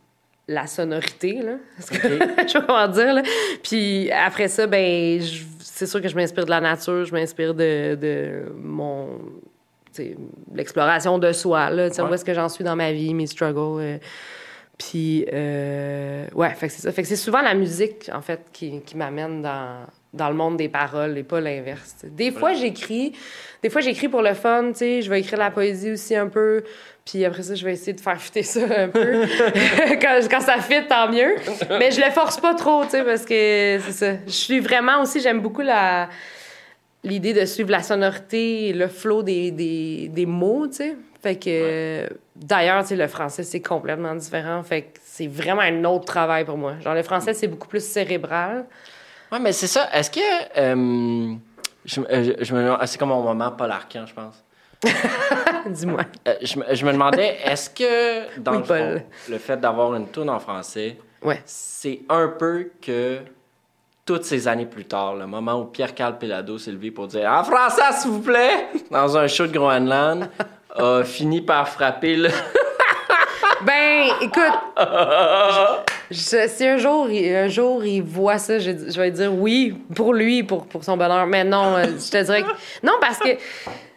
la 0.49 0.67
sonorité, 0.67 1.43
là. 1.43 1.53
Parce 1.77 1.91
que, 1.91 2.09
je 2.43 2.49
sais 2.49 2.59
pas 2.61 2.67
comment 2.67 2.89
dire, 2.89 3.15
là. 3.15 3.23
Puis 3.62 4.11
après 4.11 4.49
ça, 4.49 4.67
ben, 4.67 5.21
je- 5.21 5.45
c'est 5.61 5.87
sûr 5.87 6.00
que 6.03 6.09
je 6.09 6.17
m'inspire 6.17 6.45
de 6.47 6.50
la 6.50 6.61
nature, 6.61 7.05
je 7.05 7.12
m'inspire 7.12 7.55
de, 7.55 7.95
de 7.95 8.45
mon, 8.56 9.21
l'exploration 10.55 11.19
de 11.19 11.33
soi, 11.33 11.71
là. 11.71 11.89
Ouais. 11.89 12.00
où 12.03 12.15
est-ce 12.15 12.25
que 12.25 12.35
j'en 12.35 12.49
suis 12.49 12.65
dans 12.65 12.77
ma 12.77 12.93
vie, 12.93 13.15
mes 13.15 13.27
struggles. 13.27 13.81
euh, 13.83 13.99
puis, 14.79 15.27
euh, 15.33 16.27
ouais, 16.35 16.50
fait 16.55 16.69
que 16.69 16.73
c'est 16.73 16.83
ça. 16.83 16.93
Fait 16.93 17.03
que 17.03 17.09
c'est 17.09 17.17
souvent 17.17 17.43
la 17.43 17.55
musique, 17.55 18.09
en 18.15 18.21
fait, 18.23 18.41
qui, 18.53 18.81
qui 18.83 18.97
m'amène 18.97 19.43
dans, 19.43 19.81
dans 20.13 20.29
le 20.29 20.35
monde 20.35 20.57
des 20.57 20.69
paroles 20.69 21.19
et 21.19 21.23
pas 21.23 21.41
l'inverse. 21.41 21.97
Des 22.05 22.31
fois, 22.31 22.55
j'écris. 22.55 23.13
Des 23.63 23.71
fois, 23.71 23.81
j'écris 23.81 24.09
pour 24.09 24.23
le 24.23 24.35
fun, 24.35 24.69
tu 24.73 24.79
sais. 24.79 25.03
Je 25.03 25.11
vais 25.11 25.21
écrire 25.21 25.39
la 25.39 25.51
poésie 25.51 25.93
aussi 25.93 26.17
un 26.17 26.29
peu. 26.29 26.65
Puis 27.05 27.25
après 27.25 27.43
ça, 27.43 27.55
je 27.55 27.65
vais 27.65 27.73
essayer 27.73 27.93
de 27.93 28.00
faire 28.00 28.21
fitter 28.21 28.43
ça 28.43 28.61
un 28.77 28.88
peu. 28.88 29.00
quand, 30.00 30.21
quand 30.31 30.41
ça 30.41 30.59
fit, 30.59 30.87
tant 30.88 31.11
mieux. 31.11 31.35
Mais 31.79 31.91
je 31.91 32.00
le 32.00 32.11
force 32.11 32.38
pas 32.38 32.55
trop, 32.55 32.85
tu 32.85 32.91
sais, 32.91 33.05
parce 33.05 33.25
que 33.25 33.79
c'est 33.85 33.93
ça. 33.93 34.12
Je 34.27 34.33
suis 34.33 34.61
vraiment 34.61 35.03
aussi, 35.03 35.21
j'aime 35.21 35.41
beaucoup 35.41 35.62
la 35.62 36.09
l'idée 37.05 37.33
de 37.33 37.45
suivre 37.45 37.71
la 37.71 37.83
sonorité 37.83 38.73
le 38.73 38.88
flow 38.88 39.23
des, 39.23 39.53
des, 39.53 40.09
des 40.09 40.27
mots, 40.27 40.67
tu 40.67 40.75
sais. 40.75 40.97
Fait 41.23 41.37
que, 41.37 42.09
d'ailleurs, 42.37 42.83
tu 42.83 42.91
sais, 42.91 42.97
le 42.97 43.09
français, 43.09 43.43
c'est 43.43 43.61
complètement 43.61 44.15
différent. 44.15 44.62
Fait 44.62 44.83
que 44.83 44.99
c'est 45.03 45.27
vraiment 45.27 45.62
un 45.62 45.85
autre 45.85 46.05
travail 46.05 46.45
pour 46.45 46.57
moi. 46.57 46.75
Genre, 46.81 46.95
le 46.95 47.03
français, 47.03 47.35
c'est 47.35 47.49
beaucoup 47.49 47.67
plus 47.67 47.85
cérébral. 47.85 48.67
Ouais, 49.32 49.38
mais 49.38 49.52
c'est 49.52 49.66
ça. 49.66 49.88
Est-ce 49.92 50.11
que. 50.11 50.20
euh, 50.58 51.35
je, 51.85 52.00
euh, 52.00 52.35
je- 52.38 52.44
je 52.44 52.54
me 52.54 52.62
demande- 52.64 52.80
c'est 52.87 52.99
comme 52.99 53.08
mon 53.11 53.23
moment 53.23 53.50
Paul 53.52 53.70
Arcand, 53.70 54.04
je 54.06 54.14
pense. 54.14 54.42
Dis-moi. 55.66 56.02
Euh, 56.26 56.35
je, 56.42 56.58
me- 56.58 56.75
je 56.75 56.85
me 56.87 56.92
demandais, 56.92 57.37
est-ce 57.44 57.68
que 57.70 58.38
dans 58.40 58.52
Oui, 58.52 58.58
le, 58.58 58.64
fond, 58.64 59.02
le 59.30 59.38
fait 59.38 59.56
d'avoir 59.58 59.94
une 59.94 60.11
tune 60.11 60.30
en 60.30 60.38
français, 60.38 60.99
Ouais. 61.23 61.42
c'est 61.44 62.00
un 62.08 62.28
peu 62.28 62.70
que 62.80 63.18
toutes 64.06 64.25
ces 64.25 64.47
années 64.49 64.66
plus 64.66 64.85
tard, 64.87 65.16
le 65.16 65.26
moment 65.26 65.61
où 65.61 65.64
Pierre-Carl 65.64 66.16
Pelado 66.16 66.58
s'est 66.58 66.70
levé 66.70 66.90
pour 66.90 67.08
dire 67.08 67.28
En 67.30 67.42
français, 67.44 67.82
s'il 67.99 68.11
vous 68.12 68.20
plaît, 68.23 68.68
dans 68.90 69.16
un 69.18 69.26
show 69.26 69.47
de 69.47 69.52
Groenland, 69.52 70.30
a 70.76 71.02
fini 71.04 71.42
par 71.42 71.68
frapper 71.68 72.16
le. 72.16 72.28
Ben, 73.62 74.11
écoute, 74.20 74.58
je- 76.11 76.49
si 76.49 76.67
un 76.67 76.77
jour, 76.79 77.11
il, 77.11 77.35
un 77.35 77.49
jour 77.49 77.85
il 77.85 78.03
voit 78.03 78.38
ça, 78.38 78.59
je, 78.59 78.71
je 78.71 79.00
vais 79.00 79.11
dire 79.11 79.33
oui 79.35 79.75
pour 79.95 80.15
lui, 80.15 80.43
pour, 80.43 80.67
pour 80.67 80.85
son 80.85 80.97
bonheur. 80.97 81.27
Mais 81.27 81.45
non, 81.45 81.77
euh, 81.77 81.85
je 81.85 82.11
te 82.11 82.23
dirais 82.25 82.43
que. 82.43 82.87
Non, 82.87 82.95
parce 83.00 83.19
que 83.19 83.29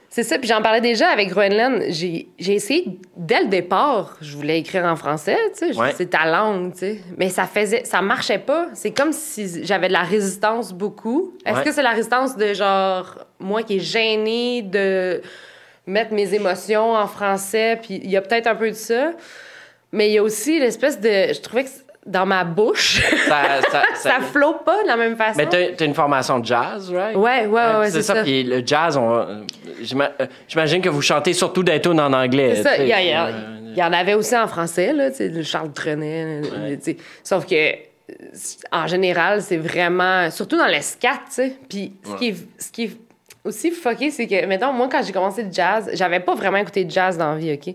c'est 0.10 0.24
ça. 0.24 0.38
Puis 0.38 0.48
j'en 0.50 0.62
parlais 0.62 0.82
déjà 0.82 1.08
avec 1.08 1.30
Groenland. 1.30 1.84
J'ai 1.88 2.28
j'ai 2.38 2.54
essayé, 2.56 2.86
dès 3.16 3.42
le 3.44 3.48
départ, 3.48 4.18
je 4.20 4.36
voulais 4.36 4.60
écrire 4.60 4.84
en 4.84 4.98
français, 4.98 5.38
tu 5.58 5.72
sais. 5.72 5.78
Ouais. 5.80 5.94
C'est 5.96 6.10
ta 6.10 6.26
langue, 6.30 6.74
tu 6.74 6.80
sais. 6.80 7.02
Mais 7.18 7.30
ça 7.30 7.46
faisait. 7.46 7.86
Ça 7.86 8.02
marchait 8.02 8.40
pas. 8.40 8.68
C'est 8.74 8.92
comme 8.92 9.14
si 9.14 9.64
j'avais 9.64 9.88
de 9.88 9.94
la 9.94 10.04
résistance 10.04 10.74
beaucoup. 10.74 11.34
Est-ce 11.46 11.60
Ouais. 11.60 11.64
que 11.64 11.72
c'est 11.72 11.82
la 11.84 11.92
résistance 11.92 12.36
de 12.36 12.54
genre, 12.54 13.20
moi 13.40 13.64
qui 13.64 13.78
est 13.78 13.80
gênée 13.80 14.64
de 14.64 15.22
mettre 15.88 16.14
mes 16.14 16.34
émotions 16.34 16.94
en 16.94 17.08
français? 17.08 17.80
Puis 17.82 18.02
il 18.04 18.10
y 18.12 18.18
a 18.18 18.22
peut-être 18.22 18.48
un 18.48 18.56
peu 18.56 18.70
de 18.70 18.76
ça. 18.76 19.14
Mais 19.94 20.10
il 20.10 20.14
y 20.14 20.18
a 20.18 20.24
aussi 20.24 20.60
l'espèce 20.60 21.00
de. 21.00 21.10
Je 21.34 21.40
trouvais 21.40 21.64
que 21.64 21.70
dans 22.06 22.26
ma 22.26 22.44
bouche, 22.44 23.02
Ça, 23.28 23.62
ça- 23.62 23.84
ça- 23.96 24.10
ça 24.10 24.20
flot 24.22 24.56
pas 24.66 24.82
de 24.84 24.88
la 24.88 24.98
même 24.98 25.16
façon. 25.16 25.38
Mais 25.38 25.48
t'as 25.76 25.86
une 25.86 25.94
formation 25.94 26.40
de 26.40 26.46
jazz, 26.46 26.92
right? 26.92 27.16
Ouais, 27.16 27.46
ouais, 27.46 27.48
ouais, 27.48 27.78
ouais, 27.80 27.92
c'est 27.92 28.02
ça. 28.02 28.24
Puis 28.24 28.44
le 28.44 28.64
jazz, 28.66 28.98
on, 28.98 29.14
euh, 29.16 29.26
euh, 29.94 30.26
j'imagine 30.48 30.82
que 30.82 30.90
vous 30.90 31.02
chantez 31.02 31.34
surtout 31.34 31.62
des 31.64 31.80
tunes 31.80 32.00
en 32.00 32.12
anglais. 32.14 32.56
C'est 32.56 32.64
ça. 32.64 32.78
Il 32.78 32.88
y, 32.88 32.94
a- 32.94 33.02
il 33.02 33.08
y 33.10 33.14
a- 33.14 33.28
Euh, 33.28 33.58
il 33.74 33.78
y 33.78 33.84
en 33.84 33.94
avait 33.94 34.16
aussi 34.16 34.36
en 34.36 34.48
français, 34.48 34.92
là, 34.92 35.12
tu 35.12 35.18
sais, 35.18 35.30
le 35.30 35.44
Charles 35.44 35.72
Trenet. 35.72 36.42
Ouais. 36.44 36.76
tu 36.78 36.84
sais. 36.84 36.98
Sauf 37.24 37.46
que, 37.46 37.56
euh, 37.56 37.76
en 38.72 38.86
général, 38.88 39.42
c'est 39.42 39.56
vraiment. 39.58 40.30
Surtout 40.32 40.58
dans 40.58 40.68
le 40.68 40.82
scat, 40.82 41.20
tu 41.28 41.34
sais. 41.34 41.54
Puis 41.70 41.94
ce, 42.04 42.16
qui 42.16 42.28
est, 42.30 42.36
ce 42.58 42.72
qui 42.72 42.84
est 42.86 42.92
aussi 43.46 43.72
fucké, 43.72 44.12
c'est 44.12 44.28
que, 44.28 44.46
mettons, 44.46 44.74
moi, 44.74 44.90
quand 44.92 45.02
j'ai 45.04 45.14
commencé 45.14 45.44
le 45.44 45.52
jazz, 45.54 45.90
j'avais 45.94 46.20
pas 46.20 46.36
vraiment 46.36 46.58
écouté 46.58 46.84
de 46.84 46.92
jazz 46.92 47.18
dans 47.18 47.32
la 47.32 47.38
vie, 47.38 47.54
OK? 47.54 47.74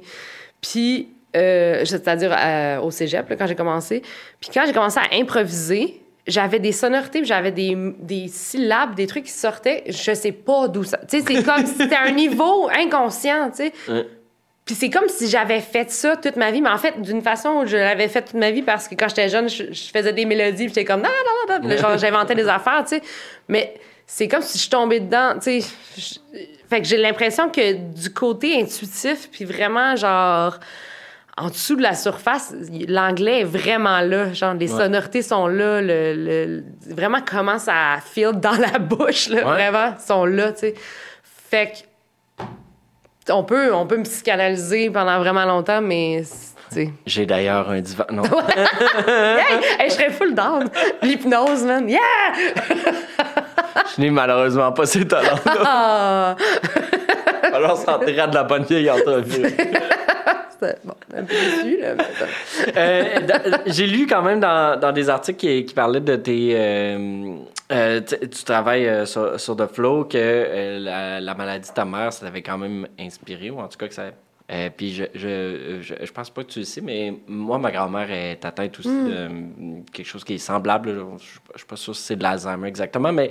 Puis, 0.61 1.09
euh, 1.37 1.85
c'est-à-dire 1.85 2.35
euh, 2.37 2.81
au 2.81 2.91
cégep, 2.91 3.29
là, 3.29 3.37
quand 3.37 3.47
j'ai 3.47 3.55
commencé. 3.55 4.03
Puis 4.41 4.51
quand 4.53 4.65
j'ai 4.67 4.73
commencé 4.73 4.99
à 4.99 5.15
improviser, 5.17 6.01
j'avais 6.27 6.59
des 6.59 6.73
sonorités, 6.73 7.21
puis 7.21 7.29
j'avais 7.29 7.53
des, 7.53 7.77
des 8.01 8.27
syllabes, 8.29 8.95
des 8.97 9.07
trucs 9.07 9.25
qui 9.25 9.31
sortaient, 9.33 9.85
je 9.87 10.13
sais 10.15 10.33
pas 10.33 10.67
d'où 10.69 10.83
ça... 10.83 10.99
Tu 11.09 11.21
sais, 11.21 11.25
c'est 11.27 11.43
comme 11.45 11.65
si 11.65 11.75
c'était 11.75 11.95
un 11.97 12.11
niveau 12.11 12.69
inconscient, 12.77 13.51
tu 13.51 13.57
sais. 13.67 13.73
Ouais. 13.89 14.07
Puis 14.65 14.75
c'est 14.75 14.91
comme 14.91 15.09
si 15.09 15.29
j'avais 15.29 15.61
fait 15.61 15.89
ça 15.93 16.17
toute 16.17 16.35
ma 16.35 16.51
vie, 16.51 16.61
mais 16.61 16.71
en 16.71 16.79
fait, 16.79 17.01
d'une 17.01 17.23
façon, 17.23 17.65
je 17.67 17.77
l'avais 17.77 18.09
fait 18.09 18.23
toute 18.23 18.35
ma 18.35 18.51
vie 18.51 18.63
parce 18.63 18.89
que 18.89 18.97
quand 18.97 19.07
j'étais 19.09 19.29
jeune, 19.29 19.49
je, 19.49 19.73
je 19.73 19.91
faisais 19.93 20.13
des 20.13 20.25
mélodies, 20.25 20.65
puis 20.65 20.75
j'étais 20.75 20.85
comme, 20.85 21.03
non, 21.03 21.09
non, 21.49 21.69
non, 21.69 21.97
j'inventais 21.97 22.35
des 22.35 22.49
affaires, 22.49 22.83
tu 22.83 22.97
sais. 22.97 23.03
Mais 23.49 23.75
c'est 24.09 24.27
comme 24.27 24.43
si 24.43 24.59
je 24.59 24.69
tombais 24.69 24.99
dedans, 24.99 25.35
tu 25.41 25.61
sais. 25.61 25.69
Je- 25.97 26.41
Fait 26.69 26.81
que 26.81 26.89
j'ai 26.89 26.97
l'impression 26.97 27.49
que 27.49 27.75
du 27.75 28.13
côté 28.13 28.61
intuitif, 28.61 29.29
puis 29.31 29.45
vraiment, 29.45 29.95
genre, 29.95 30.59
en 31.39 31.49
dessous 31.49 31.77
de 31.77 31.83
la 31.83 31.95
surface, 31.95 32.55
l'anglais 32.89 33.41
est 33.41 33.45
vraiment 33.45 34.01
là. 34.01 34.33
Genre, 34.33 34.55
les 34.55 34.73
Ouais. 34.73 34.85
sonorités 34.85 35.21
sont 35.23 35.47
là, 35.49 35.83
le, 35.83 36.15
le- 36.15 36.65
vraiment 36.95 37.19
comment 37.29 37.59
ça 37.59 37.99
feel 38.03 38.33
dans 38.33 38.57
la 38.59 38.79
bouche, 38.79 39.29
là, 39.29 39.39
Ouais. 39.39 39.43
vraiment, 39.71 39.95
sont 39.99 40.25
là, 40.25 40.53
tu 40.53 40.61
sais. 40.61 40.75
Fait 41.51 41.73
que 43.27 43.33
on 43.33 43.43
peut, 43.45 43.75
on 43.75 43.87
peut 43.87 43.97
me 43.99 44.05
psychanalyser 44.05 44.89
pendant 44.91 45.19
vraiment 45.19 45.45
longtemps, 45.45 45.81
mais 45.83 46.23
tu 46.71 46.75
sais. 46.75 46.91
J'ai 47.07 47.27
d'ailleurs 47.27 47.69
un 47.71 47.81
divan. 47.81 48.05
Non? 48.13 48.23
Hey, 49.07 49.45
hey, 49.81 49.91
je 49.91 49.95
serais 49.95 50.11
full 50.11 50.35
down. 50.35 50.69
L'hypnose, 51.03 51.65
man. 51.65 51.89
Yeah! 51.89 51.99
Je 53.95 54.01
n'ai 54.01 54.11
malheureusement 54.11 54.73
pas 54.73 54.87
ces 54.87 55.07
talents-là. 55.07 55.55
Ah! 55.65 56.37
Alors, 57.53 57.77
ça 57.77 57.99
de 57.99 58.35
la 58.35 58.43
bonne 58.45 58.65
vieille 58.65 58.91
entrevue. 58.91 59.55
C'était- 60.67 60.79
Bon, 60.85 60.95
un 61.15 61.23
peu 61.25 61.35
déçu, 61.35 61.81
là. 61.81 61.95
mais- 61.95 62.73
Euh, 62.77 63.19
J'ai 63.67 63.87
lu 63.87 64.07
quand 64.07 64.23
même 64.23 64.41
dans, 64.41 64.79
dans 64.79 64.93
des 64.93 65.09
articles 65.09 65.39
qui, 65.39 65.65
qui 65.65 65.75
parlaient 65.75 66.01
de 66.01 66.17
tes. 66.17 66.51
euh, 66.55 67.37
euh, 67.73 68.01
tu 68.01 68.45
travailles 68.45 69.07
sur, 69.07 69.39
sur 69.41 69.57
The 69.57 69.67
Flow, 69.67 70.05
que 70.05 70.79
la, 70.81 71.21
la 71.21 71.35
maladie 71.35 71.69
de 71.69 71.75
ta 71.75 71.85
mère, 71.85 72.13
ça 72.13 72.27
t'avait 72.27 72.43
quand 72.43 72.59
même 72.59 72.87
inspiré, 72.99 73.51
ou 73.51 73.59
en 73.61 73.69
tout 73.69 73.79
cas 73.79 73.89
que 73.89 73.95
ça. 73.95 74.05
Puis 74.77 74.95
je, 74.95 75.05
je, 75.15 75.79
je, 75.81 75.95
je 76.05 76.13
pense 76.13 76.31
pas 76.31 76.45
que 76.45 76.51
tu 76.51 76.61
le 76.61 76.65
sais, 76.65 76.81
mais 76.81 77.13
moi, 77.27 77.59
ma 77.59 77.73
grand-mère 77.73 78.09
est 78.13 78.45
atteinte 78.45 78.79
aussi 78.79 78.89
de 78.89 79.29
quelque 79.93 80.07
chose 80.07 80.23
qui 80.23 80.35
est 80.35 80.39
semblable. 80.39 80.95
Je, 81.19 81.59
suis 81.59 81.67
pas 81.67 81.75
sûr 81.77 81.97
si 81.97 82.03
c'est 82.03 82.17
de 82.17 82.23
l'Alzheimer 82.23 82.69
exactement, 82.69 83.13
mais, 83.13 83.31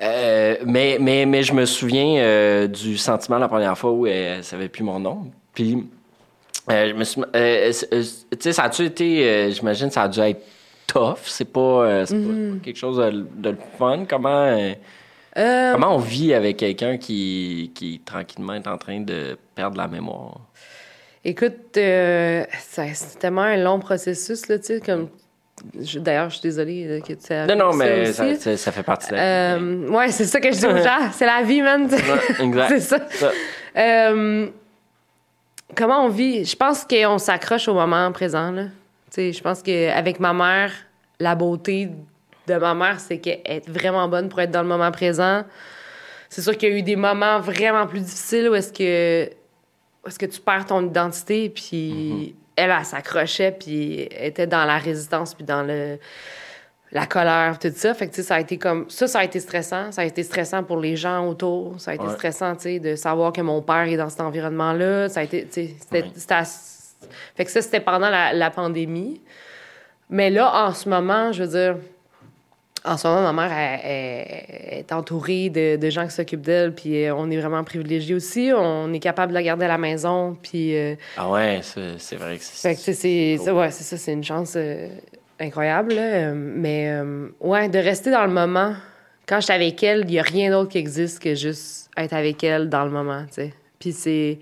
euh, 0.00 0.56
mais, 0.66 0.98
mais, 1.00 1.26
mais 1.26 1.44
je 1.44 1.52
me 1.52 1.64
souviens 1.64 2.16
euh, 2.18 2.66
du 2.66 2.98
sentiment 2.98 3.38
la 3.38 3.46
première 3.46 3.78
fois 3.78 3.92
où 3.92 4.04
elle 4.08 4.42
savait 4.42 4.68
plus 4.68 4.82
mon 4.82 4.98
nom. 4.98 5.30
Puis 5.54 5.86
euh, 6.70 6.88
je 6.90 6.94
me 6.94 7.04
suis, 7.04 7.20
euh, 7.20 7.72
euh, 7.92 8.02
tu 8.02 8.36
sais, 8.40 8.52
ça 8.52 8.64
a-tu 8.64 8.84
été, 8.84 9.28
euh, 9.28 9.50
j'imagine, 9.50 9.90
ça 9.90 10.02
a 10.02 10.08
dû 10.08 10.20
être 10.20 10.42
tough. 10.86 11.18
C'est 11.24 11.52
pas, 11.52 12.06
c'est 12.06 12.16
pas 12.16 12.58
quelque 12.62 12.76
chose 12.78 12.98
de, 12.98 13.56
fun. 13.78 14.04
Comment, 14.08 14.72
comment 15.34 15.94
on 15.96 15.98
vit 15.98 16.34
avec 16.34 16.58
quelqu'un 16.58 16.98
qui, 16.98 17.72
qui 17.74 18.00
tranquillement 18.04 18.54
est 18.54 18.68
en 18.68 18.78
train 18.78 19.00
de 19.00 19.36
perdre 19.54 19.76
la 19.76 19.88
mémoire? 19.88 20.40
Écoute, 21.24 21.74
ça- 21.74 22.94
c'est 22.94 23.18
tellement 23.18 23.42
un 23.42 23.56
long 23.56 23.78
processus, 23.78 24.48
là, 24.48 24.58
tu 24.58 24.66
sais, 24.66 24.80
comme... 24.80 25.08
D'ailleurs, 25.96 26.28
je 26.30 26.34
suis 26.38 26.42
désolée 26.42 27.02
que 27.06 27.12
tu 27.12 27.32
aies 27.32 27.46
Non, 27.46 27.54
non, 27.56 27.72
mais 27.76 28.06
ça 28.06 28.12
ça, 28.12 28.24
aussi. 28.26 28.40
ça- 28.40 28.56
ça 28.56 28.72
fait 28.72 28.82
partie 28.82 29.10
de 29.10 29.14
la 29.14 29.56
vie. 29.58 29.64
Euh, 29.64 29.88
ouais, 29.90 30.10
c'est 30.10 30.24
ça 30.24 30.40
que 30.40 30.50
je 30.50 30.58
dis 30.58 30.66
aux 30.66 30.76
gens. 30.76 31.10
C'est 31.12 31.26
la 31.26 31.42
vie, 31.42 31.62
man. 31.62 31.88
Ouais, 31.88 32.44
exact. 32.44 32.68
c'est 32.70 32.80
ça. 32.80 32.98
Ça. 33.10 33.30
Euh, 33.76 34.48
comment 35.74 36.04
on 36.04 36.08
vit? 36.08 36.44
Je 36.44 36.56
pense 36.56 36.84
qu'on 36.84 37.18
s'accroche 37.18 37.68
au 37.68 37.74
moment 37.74 38.10
présent. 38.12 38.54
Je 39.16 39.40
pense 39.40 39.62
qu'avec 39.62 40.20
ma 40.20 40.32
mère, 40.32 40.72
la 41.18 41.34
beauté 41.34 41.90
de 42.46 42.54
ma 42.54 42.74
mère, 42.74 42.98
c'est 43.00 43.18
qu'elle 43.18 43.40
est 43.44 43.68
vraiment 43.68 44.08
bonne 44.08 44.28
pour 44.28 44.40
être 44.40 44.50
dans 44.50 44.62
le 44.62 44.68
moment 44.68 44.90
présent. 44.90 45.44
C'est 46.28 46.42
sûr 46.42 46.56
qu'il 46.56 46.70
y 46.70 46.72
a 46.72 46.78
eu 46.78 46.82
des 46.82 46.96
moments 46.96 47.40
vraiment 47.40 47.86
plus 47.86 48.00
difficiles 48.00 48.48
où 48.48 48.54
est-ce 48.54 48.72
que, 48.72 49.30
où 50.04 50.08
est-ce 50.08 50.18
que 50.18 50.26
tu 50.26 50.40
perds 50.40 50.66
ton 50.66 50.86
identité, 50.86 51.50
puis 51.50 52.34
elle, 52.56 52.70
elle 52.70 52.84
s'accrochait, 52.84 53.52
puis 53.52 54.08
elle 54.10 54.28
était 54.28 54.46
dans 54.46 54.64
la 54.64 54.78
résistance, 54.78 55.34
puis 55.34 55.44
dans 55.44 55.62
le 55.62 55.98
la 56.92 57.06
colère, 57.06 57.58
tout 57.58 57.72
ça. 57.74 57.94
Fait 57.94 58.08
que, 58.08 58.22
ça 58.22 58.34
a 58.36 58.40
été 58.40 58.58
comme... 58.58 58.84
Ça, 58.90 59.06
ça 59.08 59.20
a 59.20 59.24
été 59.24 59.40
stressant. 59.40 59.90
Ça 59.92 60.02
a 60.02 60.04
été 60.04 60.22
stressant 60.22 60.62
pour 60.62 60.78
les 60.78 60.94
gens 60.96 61.26
autour. 61.26 61.80
Ça 61.80 61.92
a 61.92 61.94
été 61.94 62.04
Ouais. 62.04 62.12
stressant, 62.12 62.54
tu 62.54 62.62
sais, 62.62 62.78
de 62.80 62.96
savoir 62.96 63.32
que 63.32 63.40
mon 63.40 63.62
père 63.62 63.84
est 63.88 63.96
dans 63.96 64.10
cet 64.10 64.20
environnement-là. 64.20 65.08
Ça 65.08 65.20
a 65.20 65.22
été, 65.22 65.46
c'était... 65.50 66.02
Ouais. 66.02 66.42
Fait 67.34 67.44
que 67.44 67.50
ça, 67.50 67.62
c'était 67.62 67.80
pendant 67.80 68.10
la, 68.10 68.32
la 68.32 68.50
pandémie. 68.50 69.20
Mais 70.10 70.28
là, 70.30 70.66
en 70.66 70.72
ce 70.74 70.88
moment, 70.88 71.32
je 71.32 71.42
veux 71.44 71.48
dire... 71.50 71.76
En 72.84 72.96
ce 72.96 73.06
moment, 73.06 73.32
ma 73.32 73.46
mère 73.48 73.56
elle- 73.56 73.80
elle 74.72 74.78
est 74.80 74.92
entourée 74.92 75.50
de, 75.50 75.76
de 75.76 75.88
gens 75.90 76.04
qui 76.04 76.10
s'occupent 76.10 76.40
d'elle, 76.42 76.74
puis 76.74 77.04
euh, 77.06 77.14
on 77.14 77.30
est 77.30 77.36
vraiment 77.38 77.62
privilégiés 77.62 78.12
aussi. 78.16 78.50
On 78.52 78.92
est 78.92 78.98
capable 78.98 79.30
de 79.30 79.34
la 79.34 79.42
garder 79.44 79.66
à 79.66 79.68
la 79.68 79.78
maison, 79.78 80.36
puis... 80.42 80.76
euh, 80.76 80.96
Ah 81.16 81.30
ouais, 81.30 81.60
c'est 81.62 81.96
c'est 81.98 82.16
vrai 82.16 82.38
que 82.38 82.42
c'est. 82.44 82.74
fait 82.74 82.74
que 82.74 82.92
c'est- 82.98 83.38
ça, 83.38 83.54
ouais, 83.54 83.70
c'est 83.70 83.84
ça, 83.84 83.96
c'est 83.96 84.12
une 84.12 84.24
chance 84.24 84.54
euh, 84.56 84.88
incroyable. 85.42 85.94
là. 85.94 86.02
Euh, 86.02 86.32
mais 86.34 86.88
euh, 86.90 87.28
ouais, 87.40 87.68
de 87.68 87.78
rester 87.78 88.10
dans 88.10 88.24
le 88.24 88.32
moment. 88.32 88.74
Quand 89.26 89.36
je 89.36 89.44
suis 89.44 89.52
avec 89.52 89.82
elle, 89.82 90.00
il 90.00 90.06
n'y 90.12 90.18
a 90.18 90.22
rien 90.22 90.50
d'autre 90.50 90.70
qui 90.70 90.78
existe 90.78 91.22
que 91.22 91.34
juste 91.34 91.90
être 91.96 92.12
avec 92.12 92.42
elle 92.44 92.68
dans 92.68 92.84
le 92.84 92.90
moment, 92.90 93.24
tu 93.28 93.34
sais. 93.34 93.54
Puis 93.78 93.92
c'est. 93.92 94.38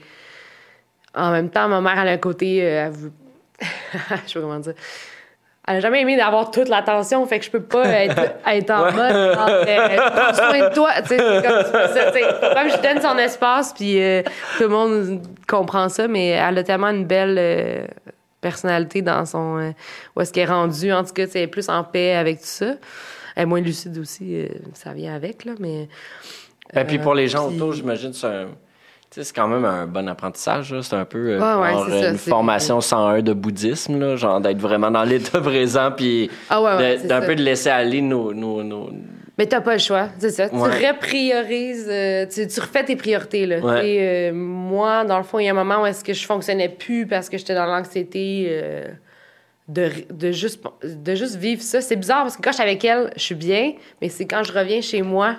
En 1.14 1.30
même 1.32 1.50
temps, 1.50 1.68
ma 1.68 1.80
mère, 1.80 1.98
elle 2.00 2.08
a 2.08 2.12
un 2.12 2.16
côté. 2.18 2.60
euh, 2.62 2.86
elle 2.86 2.92
veut- 2.92 3.12
je 3.60 4.16
sais 4.30 4.34
pas 4.34 4.40
comment 4.40 4.58
dire. 4.58 4.74
Elle 5.68 5.74
n'a 5.74 5.80
jamais 5.80 6.00
aimé 6.00 6.16
d'avoir 6.16 6.50
toute 6.50 6.68
l'attention, 6.68 7.24
fait 7.26 7.38
que 7.38 7.44
je 7.44 7.50
peux 7.50 7.62
pas 7.62 7.84
être, 7.86 8.20
être 8.46 8.70
en 8.70 8.90
mode 8.90 9.12
euh, 9.14 9.34
prends 9.34 10.34
soin 10.34 10.68
de 10.68 10.74
toi. 10.74 10.90
tu 11.02 11.08
sais, 11.08 11.18
c'est 11.18 11.42
comme, 11.42 12.54
comme 12.54 12.70
je 12.70 12.82
donne 12.82 13.02
son 13.02 13.18
espace, 13.18 13.72
puis 13.74 14.02
euh, 14.02 14.22
tout 14.56 14.62
le 14.64 14.68
monde 14.68 15.20
comprend 15.46 15.88
ça, 15.88 16.08
mais 16.08 16.28
elle 16.28 16.58
a 16.58 16.64
tellement 16.64 16.88
une 16.88 17.04
belle 17.04 17.88
personnalité 18.40 19.02
dans 19.02 19.24
son. 19.26 19.58
euh, 19.58 19.70
où 20.16 20.20
est-ce 20.20 20.32
qu'elle 20.32 20.48
est 20.48 20.52
rendue. 20.52 20.92
En 20.92 21.04
tout 21.04 21.12
cas, 21.12 21.24
elle 21.34 21.42
est 21.42 21.46
plus 21.46 21.68
en 21.68 21.84
paix 21.84 22.14
avec 22.14 22.38
tout 22.38 22.46
ça. 22.46 22.74
Elle 23.36 23.42
est 23.44 23.46
moins 23.46 23.60
lucide 23.60 23.96
aussi, 23.98 24.40
euh, 24.40 24.48
ça 24.74 24.92
vient 24.92 25.14
avec, 25.14 25.44
là, 25.44 25.52
mais. 25.60 25.88
Ben, 26.74 26.86
puis 26.86 26.98
pour 26.98 27.14
les 27.14 27.28
gens 27.28 27.48
puis- 27.48 27.56
autour, 27.56 27.72
j'imagine, 27.72 28.12
c'est 28.12 28.26
un. 28.26 28.46
c'est 29.10 29.34
quand 29.34 29.48
même 29.48 29.64
un 29.64 29.86
bon 29.86 30.08
apprentissage. 30.08 30.74
C'est 30.82 30.94
un 30.94 31.04
peu 31.04 31.30
euh, 31.32 31.38
Ouais, 31.38 31.62
ouais, 31.62 31.72
genre, 31.72 31.86
c'est 31.90 32.00
ça, 32.02 32.10
une 32.10 32.18
formation 32.18 32.80
101 32.80 33.22
de 33.22 33.32
bouddhisme, 33.32 33.98
là, 33.98 34.16
genre 34.16 34.40
d'être 34.40 34.58
vraiment 34.60 34.90
dans 34.90 35.02
l'état 35.04 35.40
présent, 35.42 35.90
puis 35.96 36.30
Ah 36.48 36.62
ouais, 36.62 36.98
d'un 37.06 37.20
peu 37.22 37.34
de 37.34 37.42
laisser 37.42 37.70
aller 37.70 38.00
nos. 38.02 38.32
nos, 38.32 38.62
nos- 38.62 38.90
Mais 39.40 39.46
t'as 39.46 39.62
pas 39.62 39.72
le 39.72 39.78
choix, 39.78 40.10
c'est 40.18 40.28
ça. 40.32 40.54
Ouais. 40.54 40.70
Tu 40.78 40.86
repriorises, 40.86 41.86
euh, 41.88 42.26
tu, 42.26 42.46
tu 42.46 42.60
refais 42.60 42.84
tes 42.84 42.94
priorités. 42.94 43.46
Là. 43.46 43.60
Ouais. 43.60 43.88
Et, 43.88 43.98
euh, 44.02 44.32
moi, 44.34 45.02
dans 45.06 45.16
le 45.16 45.24
fond, 45.24 45.38
il 45.38 45.46
y 45.46 45.48
a 45.48 45.52
un 45.52 45.54
moment 45.54 45.80
où 45.80 45.86
est-ce 45.86 46.04
que 46.04 46.12
je 46.12 46.26
fonctionnais 46.26 46.68
plus 46.68 47.06
parce 47.06 47.30
que 47.30 47.38
j'étais 47.38 47.54
dans 47.54 47.64
l'anxiété 47.64 48.48
euh, 48.50 48.88
de, 49.66 49.90
de, 50.10 50.30
juste, 50.30 50.62
de 50.84 51.14
juste 51.14 51.36
vivre 51.36 51.62
ça. 51.62 51.80
C'est 51.80 51.96
bizarre 51.96 52.24
parce 52.24 52.36
que 52.36 52.42
quand 52.42 52.50
je 52.50 52.56
suis 52.56 52.62
avec 52.62 52.84
elle, 52.84 53.10
je 53.16 53.22
suis 53.22 53.34
bien, 53.34 53.72
mais 54.02 54.10
c'est 54.10 54.26
quand 54.26 54.42
je 54.42 54.52
reviens 54.52 54.82
chez 54.82 55.00
moi 55.00 55.36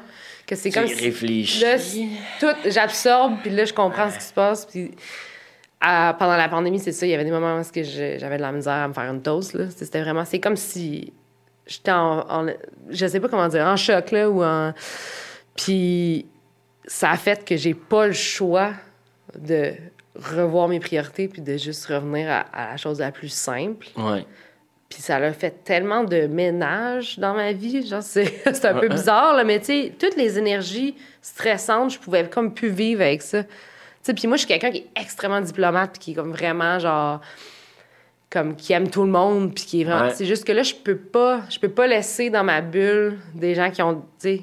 que 0.48 0.56
c'est 0.56 0.72
comme 0.72 0.88
si 0.88 0.96
réfléchis. 0.96 1.62
là, 1.62 1.78
tout, 2.40 2.56
j'absorbe, 2.72 3.36
puis 3.44 3.52
là, 3.52 3.66
je 3.66 3.74
comprends 3.74 4.10
ce 4.10 4.18
qui 4.18 4.26
se 4.26 4.34
passe. 4.34 4.66
Puis 4.66 4.96
à- 5.80 6.16
pendant 6.18 6.38
la 6.38 6.50
pandémie, 6.50 6.80
c'est 6.80 6.92
ça, 6.92 7.06
il 7.06 7.10
y 7.12 7.14
avait 7.14 7.24
des 7.24 7.30
moments 7.30 7.56
où 7.56 7.64
j'avais 7.76 8.38
de 8.38 8.42
la 8.42 8.52
misère 8.52 8.74
à 8.74 8.88
me 8.88 8.94
faire 8.94 9.12
une 9.14 9.22
toast. 9.22 9.56
C'était 9.78 10.02
vraiment, 10.02 10.26
c'est 10.26 10.40
comme 10.40 10.56
si 10.56 11.14
j'étais 11.68 11.92
en, 11.92 12.20
en- 12.30 12.48
je 12.90 13.06
sais 13.08 13.20
pas 13.20 13.28
comment 13.30 13.48
dire, 13.48 13.66
en 13.66 13.76
choc, 13.78 14.12
là, 14.12 14.30
ou 14.30 14.44
en... 14.44 14.74
Puis 15.56 16.26
ça 16.86 17.12
a 17.12 17.18
fait 17.18 17.46
que 17.46 17.56
j'ai 17.58 17.74
pas 17.74 18.08
le 18.08 18.14
choix 18.14 18.72
de 19.38 19.74
revoir 20.16 20.68
mes 20.68 20.80
priorités 20.80 21.28
puis 21.28 21.42
de 21.42 21.58
juste 21.58 21.86
revenir 21.86 22.30
à, 22.30 22.40
à 22.54 22.72
la 22.72 22.78
chose 22.78 23.00
la 23.00 23.12
plus 23.12 23.30
simple. 23.30 23.88
Ouais. 23.98 24.26
Puis 24.90 25.02
ça 25.02 25.20
l'a 25.20 25.32
fait 25.32 25.64
tellement 25.64 26.04
de 26.04 26.28
ménage 26.28 27.18
dans 27.18 27.34
ma 27.34 27.54
vie. 27.54 27.88
Genre, 27.88 28.04
c'est, 28.04 28.26
c'est 28.54 28.66
un 28.66 28.74
peu 28.74 28.90
bizarre, 28.90 29.36
là, 29.36 29.44
mais 29.46 29.60
tu 29.60 29.66
sais, 29.68 29.94
toutes 29.98 30.18
les 30.18 30.38
énergies 30.38 30.96
stressantes, 31.22 31.92
je 31.92 32.00
pouvais 32.00 32.28
comme 32.28 32.54
plus 32.54 32.70
vivre 32.70 33.02
avec 33.02 33.22
ça. 33.22 33.44
Tu 33.44 33.50
sais, 34.02 34.14
puis 34.14 34.28
moi, 34.28 34.36
je 34.36 34.40
suis 34.42 34.48
quelqu'un 34.48 34.72
qui 34.72 34.80
est 34.80 34.88
extrêmement 35.02 35.40
diplomate, 35.40 35.92
puis 35.92 36.00
qui 36.00 36.12
est 36.12 36.16
comme 36.16 36.32
vraiment, 36.32 36.78
genre, 36.80 37.22
comme 38.32 38.56
qui 38.56 38.74
aime 38.74 38.90
tout 38.90 39.04
le 39.04 39.12
monde, 39.12 39.54
puis 39.54 39.66
qui 39.66 39.82
est 39.82 39.84
vraiment. 39.84 40.06
Ouais. 40.06 40.14
C'est 40.16 40.26
juste 40.26 40.46
que 40.46 40.54
là, 40.54 40.64
je 40.64 40.74
peux 40.74 40.96
pas, 40.96 41.42
je 41.50 41.60
peux 41.60 41.70
pas 41.70 41.86
laisser 41.86 42.30
dans 42.30 42.44
ma 42.44 42.62
bulle 42.62 43.20
des 43.36 43.54
gens 43.54 43.70
qui 43.70 43.82
ont, 43.82 43.96
tu 43.96 44.02
sais. 44.20 44.42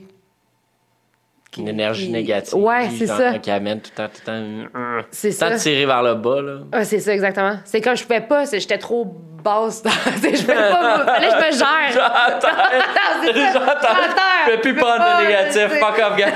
Une 1.59 1.69
énergie 1.69 2.09
négative. 2.11 2.55
Ouais, 2.55 2.89
c'est 2.97 3.07
ça. 3.07 3.39
Qui 3.39 3.51
amène 3.51 3.81
tout 3.81 3.91
le 3.97 3.97
temps, 3.97 4.09
tout 4.15 4.21
le 4.27 4.67
temps. 4.67 5.07
C'est 5.11 5.33
ça. 5.33 5.51
tirer 5.57 5.87
vers 5.87 6.03
le 6.03 6.15
bas, 6.15 6.41
là. 6.43 6.59
Ouais, 6.73 6.85
c'est 6.85 7.01
ça, 7.01 7.13
exactement. 7.13 7.57
C'est 7.65 7.81
quand 7.81 7.95
je 7.95 8.03
pouvais 8.05 8.21
pas, 8.21 8.47
c'est- 8.47 8.61
j'étais 8.61 8.79
trop 8.79 9.05
basse. 9.05 9.83
je 10.07 10.45
peux 10.45 10.53
pas. 10.53 11.05
Fallait 11.05 11.29
que 11.29 11.33
je 11.35 11.47
me 11.47 11.53
gère. 11.59 11.93
J'entends. 11.93 12.49
J'entends. 13.53 13.81
j'entends. 13.83 14.47
Je 14.47 14.55
peux 14.55 14.61
plus 14.61 14.75
prendre 14.75 14.99
pas, 14.99 15.21
de 15.23 15.27
négatif. 15.27 15.69
Fuck 15.79 15.99
off, 15.99 16.17
gang. 16.17 16.33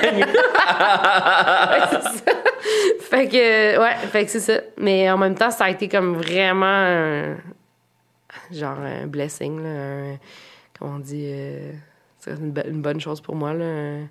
c'est 1.91 2.03
ça. 2.03 2.33
Fait 3.01 3.29
que, 3.29 3.79
ouais, 3.79 3.95
fait 4.11 4.25
que 4.25 4.31
c'est 4.31 4.41
ça. 4.41 4.55
Mais 4.79 5.11
en 5.11 5.19
même 5.19 5.35
temps, 5.35 5.51
ça 5.51 5.65
a 5.65 5.71
été 5.71 5.89
comme 5.89 6.17
vraiment 6.17 6.67
un- 6.67 7.37
genre 8.51 8.79
un 8.81 9.07
blessing, 9.07 9.63
là. 9.63 9.69
un- 9.69 10.19
comment 10.79 10.97
on 10.97 10.99
dit, 10.99 11.27
euh, 11.27 11.73
c'est 12.19 12.31
une, 12.33 12.55
une 12.69 12.83
bonne 12.83 13.01
chose 13.01 13.21
pour 13.21 13.35
moi, 13.35 13.53
là. 13.53 13.65
un- 13.65 14.09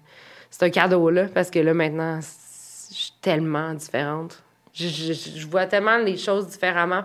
C'est 0.51 0.63
un 0.65 0.69
cadeau, 0.69 1.09
là, 1.09 1.23
parce 1.33 1.49
que 1.49 1.57
là, 1.59 1.73
maintenant, 1.73 2.19
je 2.21 2.93
suis 2.95 3.13
tellement 3.21 3.73
différente. 3.73 4.43
Je, 4.73 4.87
je- 4.87 5.13
je- 5.13 5.39
je 5.39 5.47
vois 5.47 5.65
tellement 5.65 5.97
les 5.97 6.17
choses 6.17 6.47
différemment. 6.47 7.03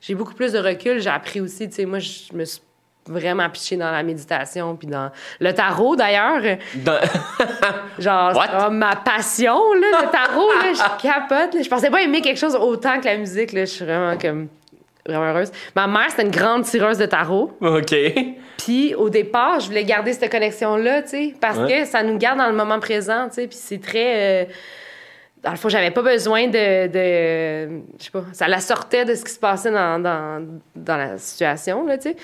J'ai 0.00 0.14
beaucoup 0.14 0.34
plus 0.34 0.52
de 0.52 0.58
recul. 0.58 1.00
J'ai 1.00 1.08
appris 1.10 1.40
aussi, 1.40 1.68
tu 1.68 1.76
sais, 1.76 1.84
moi, 1.86 1.98
je 2.00 2.34
me 2.34 2.44
suis 2.44 2.60
vraiment 3.06 3.48
pichée 3.50 3.76
dans 3.76 3.90
la 3.90 4.02
méditation, 4.04 4.76
puis 4.76 4.86
dans 4.86 5.10
le 5.40 5.52
tarot, 5.52 5.96
d'ailleurs. 5.96 6.58
Dans- 6.76 7.00
Genre, 7.98 8.70
ma 8.70 8.94
passion, 8.96 9.58
là, 9.74 10.02
le 10.04 10.10
tarot, 10.10 10.48
là, 10.52 10.72
je 10.72 11.02
capote. 11.02 11.54
là. 11.54 11.62
Je 11.62 11.68
pensais 11.68 11.90
pas 11.90 12.02
aimer 12.02 12.20
quelque 12.20 12.38
chose 12.38 12.54
autant 12.56 13.00
que 13.00 13.04
la 13.06 13.16
musique, 13.16 13.52
là. 13.52 13.64
Je 13.64 13.70
suis 13.70 13.84
vraiment 13.84 14.16
comme 14.18 14.48
vraiment 15.06 15.24
heureuse. 15.30 15.50
Ma 15.74 15.86
mère, 15.88 16.06
c'était 16.10 16.22
une 16.22 16.30
grande 16.30 16.64
tireuse 16.64 16.98
de 16.98 17.06
tarot. 17.06 17.56
OK. 17.60 17.94
Puis 18.64 18.94
au 18.94 19.08
départ, 19.08 19.60
je 19.60 19.66
voulais 19.66 19.84
garder 19.84 20.12
cette 20.12 20.30
connexion-là, 20.30 21.02
tu 21.02 21.08
sais, 21.08 21.34
parce 21.40 21.58
Ouais. 21.58 21.80
que 21.82 21.84
ça 21.86 22.02
nous 22.02 22.18
garde 22.18 22.38
dans 22.38 22.48
le 22.48 22.54
moment 22.56 22.78
présent, 22.80 23.28
tu 23.28 23.34
sais. 23.36 23.46
Puis 23.48 23.58
c'est 23.60 23.80
très... 23.80 24.42
euh, 24.42 24.44
Dans 25.42 25.50
le 25.50 25.56
fond, 25.56 25.68
j'avais 25.68 25.90
pas 25.90 26.02
besoin 26.02 26.46
de, 26.46 26.86
de... 26.86 27.80
Je 27.98 28.04
sais 28.04 28.10
pas, 28.12 28.24
ça 28.32 28.46
la 28.46 28.60
sortait 28.60 29.04
de 29.04 29.14
ce 29.14 29.24
qui 29.24 29.32
se 29.32 29.40
passait 29.40 29.72
dans, 29.72 29.98
dans, 30.00 30.46
dans 30.76 30.96
la 30.96 31.18
situation, 31.18 31.84
là, 31.86 31.98
tu 31.98 32.10
sais. 32.10 32.16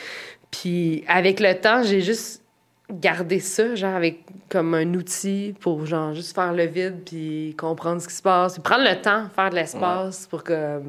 Puis 0.50 1.04
avec 1.08 1.40
le 1.40 1.54
temps, 1.54 1.82
j'ai 1.82 2.00
juste 2.00 2.42
gardé 2.90 3.40
ça, 3.40 3.74
genre 3.74 3.94
avec 3.96 4.20
comme 4.48 4.72
un 4.74 4.94
outil 4.94 5.54
pour 5.60 5.84
genre 5.84 6.14
juste 6.14 6.34
faire 6.34 6.52
le 6.54 6.64
vide 6.64 7.00
puis 7.04 7.54
comprendre 7.58 8.00
ce 8.00 8.08
qui 8.08 8.14
se 8.14 8.22
passe, 8.22 8.54
puis 8.54 8.62
prendre 8.62 8.84
le 8.88 8.98
temps, 9.02 9.24
faire 9.34 9.50
de 9.50 9.56
l'espace 9.56 10.26
pour 10.26 10.42
que 10.44 10.80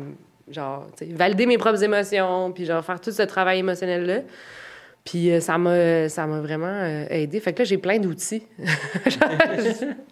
genre 0.49 0.85
tu 0.97 1.07
sais, 1.07 1.13
valider 1.13 1.45
mes 1.45 1.57
propres 1.57 1.83
émotions, 1.83 2.51
puis 2.53 2.65
genre 2.65 2.85
faire 2.85 3.01
tout 3.01 3.11
ce 3.11 3.23
travail 3.23 3.59
émotionnel 3.59 4.05
là. 4.05 4.19
Puis 5.09 5.31
euh, 5.31 5.39
ça 5.39 5.57
m'a 5.57 6.07
ça 6.09 6.27
m'a 6.27 6.39
vraiment 6.39 6.67
euh, 6.69 7.05
aidé. 7.09 7.39
Fait 7.39 7.53
que 7.53 7.59
là 7.59 7.63
j'ai 7.65 7.77
plein 7.77 7.97
d'outils. 7.97 8.43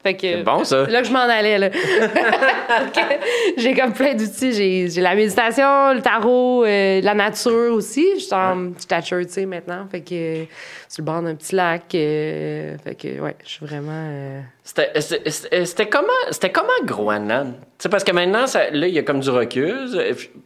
fait 0.04 0.14
que 0.16 0.22
C'est 0.22 0.44
bon, 0.44 0.64
ça. 0.64 0.88
là 0.88 1.02
que 1.02 1.08
je 1.08 1.14
m'en 1.14 1.20
allais, 1.20 1.58
là. 1.60 1.70
J'ai 3.58 3.74
comme 3.74 3.94
plein 3.94 4.14
d'outils. 4.14 4.54
J'ai, 4.54 4.90
j'ai 4.90 5.02
la 5.02 5.16
méditation, 5.16 5.94
le 5.94 6.02
tarot, 6.02 6.64
euh, 6.66 7.02
la 7.02 7.14
nature 7.14 7.74
aussi. 7.74 8.06
Je 8.16 8.22
suis 8.24 8.34
en 8.34 8.72
stature, 8.78 9.22
tu 9.26 9.30
sais, 9.34 9.46
maintenant. 9.46 9.88
Fait 9.92 10.02
que 10.02 10.46
sur 10.90 11.02
le 11.02 11.04
bord 11.06 11.22
d'un 11.22 11.36
petit 11.36 11.56
lac. 11.56 11.84
fait 11.92 12.78
que, 13.00 13.20
ouais, 13.20 13.36
je 13.44 13.50
suis 13.50 13.66
vraiment... 13.66 14.42
C'était 14.64 14.90
c'était- 15.00 15.30
c'était- 15.30 15.66
c'était 15.66 15.88
comment, 15.88 16.08
c'était 16.32 16.52
comment 16.52 16.68
Groenland? 16.86 17.54
Sais, 17.80 17.90
parce 17.90 18.04
que 18.04 18.12
maintenant, 18.12 18.48
ça- 18.48 18.72
là, 18.72 18.88
il 18.88 18.94
y 18.94 18.98
a 19.00 19.04
comme 19.04 19.20
du 19.20 19.30
recul. 19.30 19.88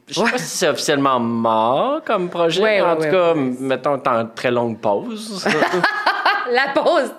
Je 0.08 0.14
sais 0.14 0.20
Ouais. 0.22 0.32
pas 0.32 0.38
si 0.38 0.58
c'est 0.58 0.68
officiellement 0.68 1.20
mort 1.20 2.02
comme 2.06 2.30
projet. 2.30 2.62
Ouais, 2.62 2.76
mais 2.78 2.82
en 2.82 2.98
ouais, 2.98 3.06
tout 3.06 3.12
cas, 3.16 3.34
mettons, 3.36 3.98
t'es 4.00 4.10
en 4.10 4.26
très 4.28 4.52
longue 4.52 4.80
pause. 4.80 5.48
La 6.52 6.74
pause! 6.74 7.14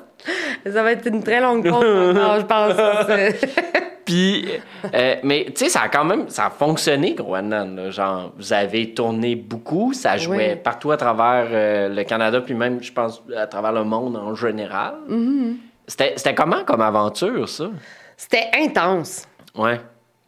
Ça 0.71 0.83
va 0.83 0.93
être 0.93 1.07
une 1.07 1.23
très 1.23 1.41
longue 1.41 1.67
pause 1.69 2.17
encore, 2.17 2.41
je 2.41 2.45
pense. 2.45 3.53
Puis, 4.05 4.47
euh, 4.93 5.15
mais 5.23 5.47
tu 5.47 5.65
sais, 5.65 5.69
ça 5.71 5.83
a 5.83 5.89
quand 5.89 6.05
même, 6.05 6.29
ça 6.29 6.47
a 6.47 6.51
fonctionné, 6.51 7.15
Groenland. 7.15 7.77
là. 7.77 7.91
Genre, 7.91 8.33
vous 8.37 8.53
avez 8.53 8.93
tourné 8.95 9.37
beaucoup, 9.37 9.93
ça 9.95 10.17
jouait 10.17 10.55
Oui. 10.55 10.61
partout 10.63 10.91
à 10.91 10.97
travers 10.97 11.47
euh, 11.51 11.89
le 11.89 12.03
Canada, 12.05 12.41
puis 12.41 12.55
même, 12.55 12.83
je 12.83 12.93
pense, 12.93 13.23
à 13.37 13.47
travers 13.47 13.73
le 13.73 13.85
monde 13.85 14.17
en 14.17 14.35
général. 14.35 14.95
Mm-hmm. 15.09 15.55
C'était 15.87 16.13
C'était 16.17 16.35
comment 16.35 16.65
comme 16.65 16.81
aventure, 16.83 17.49
ça? 17.49 17.71
C'était 18.17 18.51
intense. 18.61 19.27
Ouais. 19.57 19.81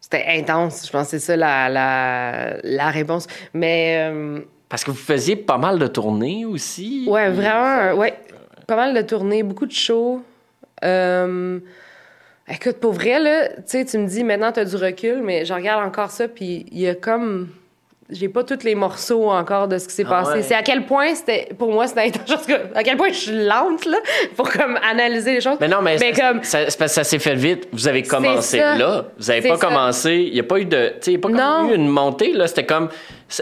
C'était 0.04 0.26
intense. 0.28 0.84
Je 0.86 0.92
pense 0.92 1.04
que 1.04 1.10
c'est 1.12 1.18
ça 1.18 1.34
la, 1.34 1.70
la, 1.70 2.56
la 2.62 2.90
réponse. 2.90 3.26
Mais... 3.54 4.10
euh, 4.12 4.40
Parce 4.68 4.84
que 4.84 4.90
vous 4.90 4.98
faisiez 4.98 5.34
pas 5.34 5.56
mal 5.56 5.78
de 5.78 5.86
tournées 5.86 6.44
aussi. 6.44 7.06
Ouais, 7.08 7.30
vraiment, 7.30 7.94
ouais. 7.98 8.12
Pas 8.66 8.76
mal 8.76 8.92
de 8.92 9.00
tournées, 9.00 9.42
beaucoup 9.42 9.64
de 9.64 9.72
shows. 9.72 10.22
Euh, 10.84 11.58
écoute, 12.46 12.76
pour 12.80 12.92
vrai, 12.92 13.18
là, 13.18 13.48
tu 13.48 13.62
sais, 13.64 13.84
tu 13.86 13.96
me 13.96 14.06
dis 14.06 14.24
maintenant 14.24 14.52
t'as 14.52 14.66
du 14.66 14.76
recul, 14.76 15.22
mais 15.22 15.46
je 15.46 15.54
regarde 15.54 15.82
encore 15.86 16.10
ça, 16.10 16.28
puis 16.28 16.66
il 16.70 16.80
y 16.80 16.88
a 16.88 16.94
comme. 16.94 17.48
J'ai 18.10 18.28
pas 18.28 18.44
tous 18.44 18.62
les 18.64 18.74
morceaux 18.74 19.30
encore 19.30 19.66
de 19.66 19.78
ce 19.78 19.88
qui 19.88 19.94
s'est 19.94 20.04
Ah 20.06 20.10
passé. 20.10 20.32
ouais. 20.32 20.42
C'est 20.42 20.54
à 20.54 20.62
quel 20.62 20.84
point 20.84 21.14
c'était. 21.14 21.48
Pour 21.58 21.72
moi, 21.72 21.86
c'était 21.86 22.12
À 22.74 22.82
quel 22.82 22.98
point 22.98 23.08
je 23.08 23.14
suis 23.14 23.44
lente, 23.46 23.86
là, 23.86 23.96
pour 24.36 24.50
comme 24.50 24.78
analyser 24.88 25.32
les 25.34 25.40
choses. 25.40 25.56
Mais 25.58 25.68
non, 25.68 25.78
mais, 25.80 25.96
Mais 25.98 26.12
ça- 26.12 26.20
comme. 26.32 26.42
ça, 26.42 26.68
c'est 26.70 26.78
parce 26.78 26.90
que 26.90 26.94
ça 26.96 27.04
s'est 27.04 27.18
fait 27.18 27.34
vite. 27.34 27.66
Vous 27.72 27.88
avez 27.88 28.02
commencé 28.02 28.58
là. 28.58 29.06
Vous 29.18 29.30
avez 29.30 29.48
pas 29.48 29.56
ça. 29.56 29.66
commencé. 29.66 30.24
Il 30.28 30.34
n'y 30.34 30.40
a 30.40 30.44
pas 30.44 30.58
eu 30.58 30.66
de. 30.66 30.88
Tu 30.88 30.94
sais, 31.00 31.12
il 31.12 31.18
n'y 31.18 31.24
a 31.24 31.28
pas 31.28 31.62
Non. 31.62 31.70
eu 31.70 31.74
une 31.74 31.88
montée, 31.88 32.32
là. 32.34 32.46
C'était 32.46 32.66
comme. 32.66 32.90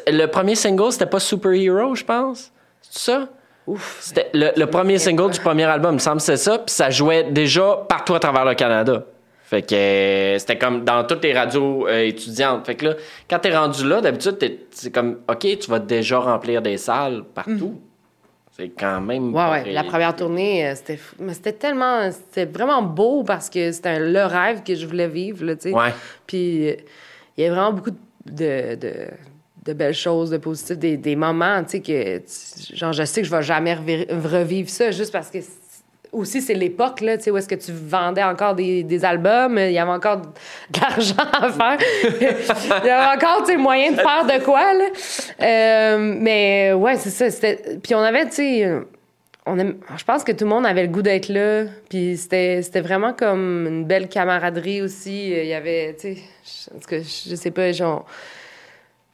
Le 0.06 0.26
premier 0.26 0.54
single, 0.54 0.92
c'était 0.92 1.06
pas 1.06 1.18
Superhero, 1.20 1.94
je 1.96 2.04
pense. 2.04 2.52
C'est 2.82 3.10
ça? 3.10 3.28
Ouf. 3.66 3.98
C'était 4.00 4.28
le, 4.32 4.50
le 4.56 4.66
premier 4.66 4.98
single 4.98 5.30
du 5.30 5.40
premier 5.40 5.64
album, 5.64 5.92
il 5.92 5.94
me 5.94 5.98
semble 6.00 6.20
c'est 6.20 6.36
ça. 6.36 6.58
Puis 6.58 6.72
ça 6.74 6.88
jouait 6.90 7.24
déjà 7.24 7.78
partout 7.88 8.14
à 8.14 8.20
travers 8.20 8.44
le 8.44 8.54
Canada. 8.54 9.04
Fait 9.52 9.60
que 9.60 9.74
euh, 9.74 10.38
c'était 10.38 10.56
comme 10.56 10.82
dans 10.82 11.04
toutes 11.04 11.22
les 11.22 11.34
radios 11.34 11.86
euh, 11.86 12.06
étudiantes. 12.06 12.64
Fait 12.64 12.74
que 12.74 12.86
là, 12.86 12.94
quand 13.28 13.38
t'es 13.38 13.54
rendu 13.54 13.86
là, 13.86 14.00
d'habitude, 14.00 14.38
t'es- 14.38 14.60
c'est 14.70 14.90
comme, 14.90 15.18
OK, 15.28 15.40
tu 15.40 15.70
vas 15.70 15.78
déjà 15.78 16.18
remplir 16.20 16.62
des 16.62 16.78
salles 16.78 17.22
partout. 17.34 17.78
C'est 18.56 18.70
quand 18.70 19.02
même. 19.02 19.34
Ouais, 19.34 19.50
ouais. 19.50 19.72
La 19.72 19.84
première 19.84 20.16
tournée, 20.16 20.66
euh, 20.66 20.74
c'était. 20.74 20.98
Mais 21.18 21.34
c'était 21.34 21.52
tellement. 21.52 22.10
C'était 22.10 22.46
vraiment 22.50 22.80
beau 22.80 23.24
parce 23.24 23.50
que 23.50 23.70
c'était 23.72 23.98
le 24.00 24.24
rêve 24.24 24.62
que 24.62 24.74
je 24.74 24.86
voulais 24.86 25.08
vivre, 25.08 25.44
là, 25.44 25.54
tu 25.54 25.68
sais. 25.68 25.74
Ouais. 25.74 25.92
Puis 26.26 26.68
il 27.36 27.44
y 27.44 27.46
a 27.46 27.50
vraiment 27.50 27.74
beaucoup 27.74 27.90
de, 28.24 28.74
de, 28.76 28.92
de 29.66 29.72
belles 29.74 29.92
choses, 29.94 30.30
de 30.30 30.38
positifs, 30.38 30.78
des, 30.78 30.96
des 30.96 31.14
moments, 31.16 31.62
tu 31.64 31.72
sais, 31.72 31.80
que, 31.80 32.22
genre, 32.74 32.94
je 32.94 33.04
sais 33.04 33.20
que 33.20 33.26
je 33.28 33.34
vais 33.36 33.42
jamais 33.42 33.74
revi- 33.74 34.06
revivre 34.10 34.70
ça 34.70 34.90
juste 34.92 35.12
parce 35.12 35.28
que 35.30 35.38
aussi, 36.12 36.42
c'est 36.42 36.54
l'époque, 36.54 37.00
là, 37.00 37.16
tu 37.16 37.24
sais, 37.24 37.30
où 37.30 37.36
est-ce 37.38 37.48
que 37.48 37.54
tu 37.54 37.72
vendais 37.72 38.22
encore 38.22 38.54
des, 38.54 38.82
des 38.82 39.04
albums, 39.04 39.58
il 39.58 39.72
y 39.72 39.78
avait 39.78 39.90
encore 39.90 40.18
de 40.18 40.28
l'argent 40.80 41.14
à 41.32 41.50
faire. 41.50 41.78
il 42.82 42.86
y 42.86 42.90
avait 42.90 43.16
encore, 43.16 43.44
tu 43.44 43.52
sais, 43.52 43.56
moyen 43.56 43.92
de 43.92 43.96
faire 43.96 44.24
de 44.26 44.44
quoi, 44.44 44.74
là. 44.74 44.84
Euh, 45.42 45.98
mais 45.98 46.72
ouais, 46.74 46.96
c'est 46.96 47.10
ça. 47.10 47.30
c'était- 47.30 47.78
Puis 47.82 47.94
on 47.94 48.00
avait, 48.00 48.26
tu 48.26 48.32
sais, 48.36 48.72
on 49.46 49.56
je 49.56 50.04
pense 50.04 50.22
que 50.22 50.32
tout 50.32 50.44
le 50.44 50.50
monde 50.50 50.66
avait 50.66 50.82
le 50.82 50.88
goût 50.88 51.02
d'être 51.02 51.28
là. 51.28 51.64
Puis 51.88 52.16
c'était, 52.16 52.62
c'était 52.62 52.80
vraiment 52.82 53.12
comme 53.12 53.66
une 53.66 53.84
belle 53.84 54.08
camaraderie 54.08 54.82
aussi. 54.82 55.30
Il 55.30 55.46
y 55.46 55.54
avait, 55.54 55.96
tu 55.98 56.14
sais, 56.14 56.18
je- 56.44 56.76
en 56.76 57.02
je 57.02 57.34
sais 57.34 57.50
pas, 57.50 57.72
genre. 57.72 58.06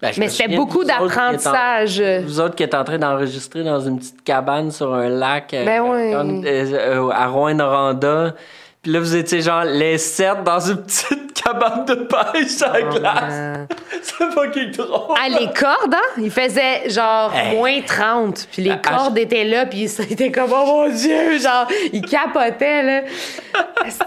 Ben, 0.01 0.13
Mais 0.17 0.29
c'était 0.29 0.55
beaucoup 0.55 0.85
d'apprentissage. 0.85 2.01
Vous 2.25 2.39
autres 2.41 2.55
qui 2.55 2.63
êtes 2.63 2.75
en 2.75 2.85
train 2.85 2.99
d'enregistrer 2.99 3.65
dans 3.65 3.81
une 3.81 3.99
petite 3.99 4.23
cabane 4.23 4.71
sur 4.71 4.95
un 4.95 5.09
lac 5.09 5.53
euh, 5.55 5.65
Ben 5.65 5.83
euh, 5.83 6.45
euh, 6.47 7.11
à 7.11 7.27
Rouen-Noranda. 7.27 8.35
Puis 8.81 8.93
là, 8.93 9.01
vous 9.01 9.17
étiez 9.17 9.41
genre 9.43 9.65
les 9.65 9.99
sept 9.99 10.45
dans 10.45 10.61
une 10.61 10.77
petite 10.85 11.43
cabane 11.43 11.85
de 11.85 11.95
pêche 11.95 12.63
à 12.63 12.75
la 12.75 12.83
glace. 12.83 13.25
Euh, 13.33 13.67
C'est 14.03 14.31
fucking 14.31 14.71
drôle. 14.71 15.17
Ah, 15.21 15.29
les 15.29 15.47
cordes, 15.47 15.93
hein? 15.95 16.21
Il 16.23 16.31
faisait 16.31 16.89
genre 16.89 17.33
Hey. 17.35 17.57
moins 17.57 17.81
30. 17.85 18.47
Puis 18.53 18.63
les 18.63 18.71
À- 18.71 18.75
à- 18.75 18.79
cordes 18.79 19.19
étaient 19.19 19.43
là, 19.45 19.67
puis 19.67 19.89
c'était 19.89 20.31
comme, 20.31 20.53
oh 20.55 20.65
mon 20.65 20.89
Dieu! 20.95 21.39
Genre, 21.41 21.67
ils 21.93 22.03
capotaient, 22.03 22.83
là. 22.85 23.01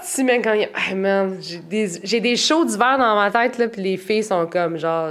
Si, 0.03 0.23
man, 0.23 0.41
quand 0.41 0.53
il... 0.53 0.69
Hey, 0.73 0.95
man, 0.95 1.37
j'ai 1.41 1.57
des, 1.57 1.99
j'ai 2.03 2.19
des 2.21 2.37
shows 2.37 2.63
d'hiver 2.63 2.97
dans 2.97 3.15
ma 3.15 3.29
tête, 3.29 3.57
là, 3.57 3.67
puis 3.67 3.81
les 3.81 3.97
filles 3.97 4.23
sont 4.23 4.45
comme, 4.45 4.77
genre, 4.77 5.09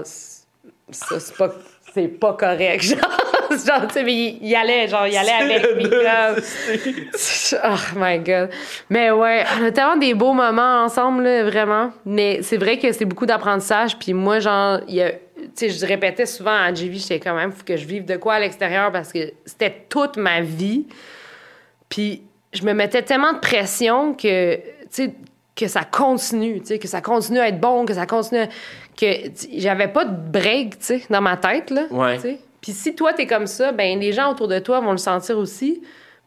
ça, 0.93 1.19
c'est 1.21 1.37
pas, 1.37 1.51
c'est 1.95 2.09
pas 2.09 2.35
correct. 2.35 2.83
Genre, 3.51 3.67
genre 3.67 3.87
tu 3.89 3.95
sais, 3.95 4.05
mais 4.05 4.15
il 4.41 4.47
y 4.47 4.55
allait, 4.55 4.87
genre, 4.87 5.09
il 5.09 5.17
allait 5.17 5.33
avec. 5.33 5.63
comme- 5.91 6.37
Oh 7.65 7.97
my 7.97 8.19
god. 8.21 8.51
Mais 8.89 9.11
ouais, 9.11 9.45
on 9.61 9.65
a 9.65 9.73
tellement 9.73 9.97
des 9.97 10.15
beaux 10.15 10.33
moments 10.33 10.85
ensemble, 10.85 11.25
là, 11.25 11.43
vraiment. 11.43 11.91
Mais 12.07 12.43
c'est 12.43 12.59
vrai 12.59 12.79
que 12.79 12.93
c'est 12.93 13.05
beaucoup 13.05 13.27
d'apprentissage. 13.27 13.99
Puis 13.99 14.13
moi, 14.13 14.39
genre, 14.39 14.79
il 14.87 14.95
y 14.95 15.03
a. 15.03 15.11
Tu 15.11 15.19
sais, 15.55 15.71
je 15.71 15.85
répétais 15.85 16.27
souvent 16.27 16.55
à 16.55 16.73
JV, 16.73 16.99
j'étais 16.99 17.19
quand 17.19 17.35
même, 17.35 17.51
faut 17.51 17.65
que 17.65 17.77
je 17.77 17.87
vive 17.87 18.05
de 18.05 18.17
quoi 18.17 18.35
à 18.35 18.41
l'extérieur 18.41 18.93
parce 18.93 19.13
que 19.13 19.33
c'était 19.45 19.85
toute 19.89 20.17
ma 20.17 20.43
vie. 20.43 20.87
Puis 21.89 22.23
je 22.53 22.63
me 22.63 22.73
mettais 22.73 23.03
tellement 23.03 23.33
de 23.33 23.39
pression 23.39 24.15
que, 24.15 24.57
tu 24.57 24.61
sais, 24.91 25.15
que 25.57 25.67
ça 25.67 25.83
continue, 25.85 26.61
tu 26.61 26.67
sais, 26.67 26.79
que 26.79 26.87
ça 26.89 27.01
continue 27.01 27.39
à 27.41 27.49
être 27.49 27.59
bon, 27.61 27.85
que 27.85 27.95
ça 27.95 28.07
continue 28.07 28.43
à- 28.43 28.49
que 29.01 29.31
j'avais 29.57 29.89
pas 29.89 30.05
de 30.05 30.15
break, 30.31 30.79
tu 30.79 30.85
sais, 30.85 31.03
dans 31.11 31.21
ma 31.23 31.37
tête, 31.37 31.71
là. 31.71 31.83
Ouais. 31.91 32.19
Puis 32.61 32.73
si 32.73 32.95
toi, 32.95 33.13
t'es 33.15 33.27
comme 33.27 33.47
ça, 33.47 33.73
ben 33.73 33.99
les 33.99 34.13
gens 34.13 34.31
autour 34.31 34.47
de 34.49 34.59
toi 34.59 34.81
vont 34.81 34.93
le 34.93 34.99
sentir 34.99 35.39
aussi. 35.39 35.83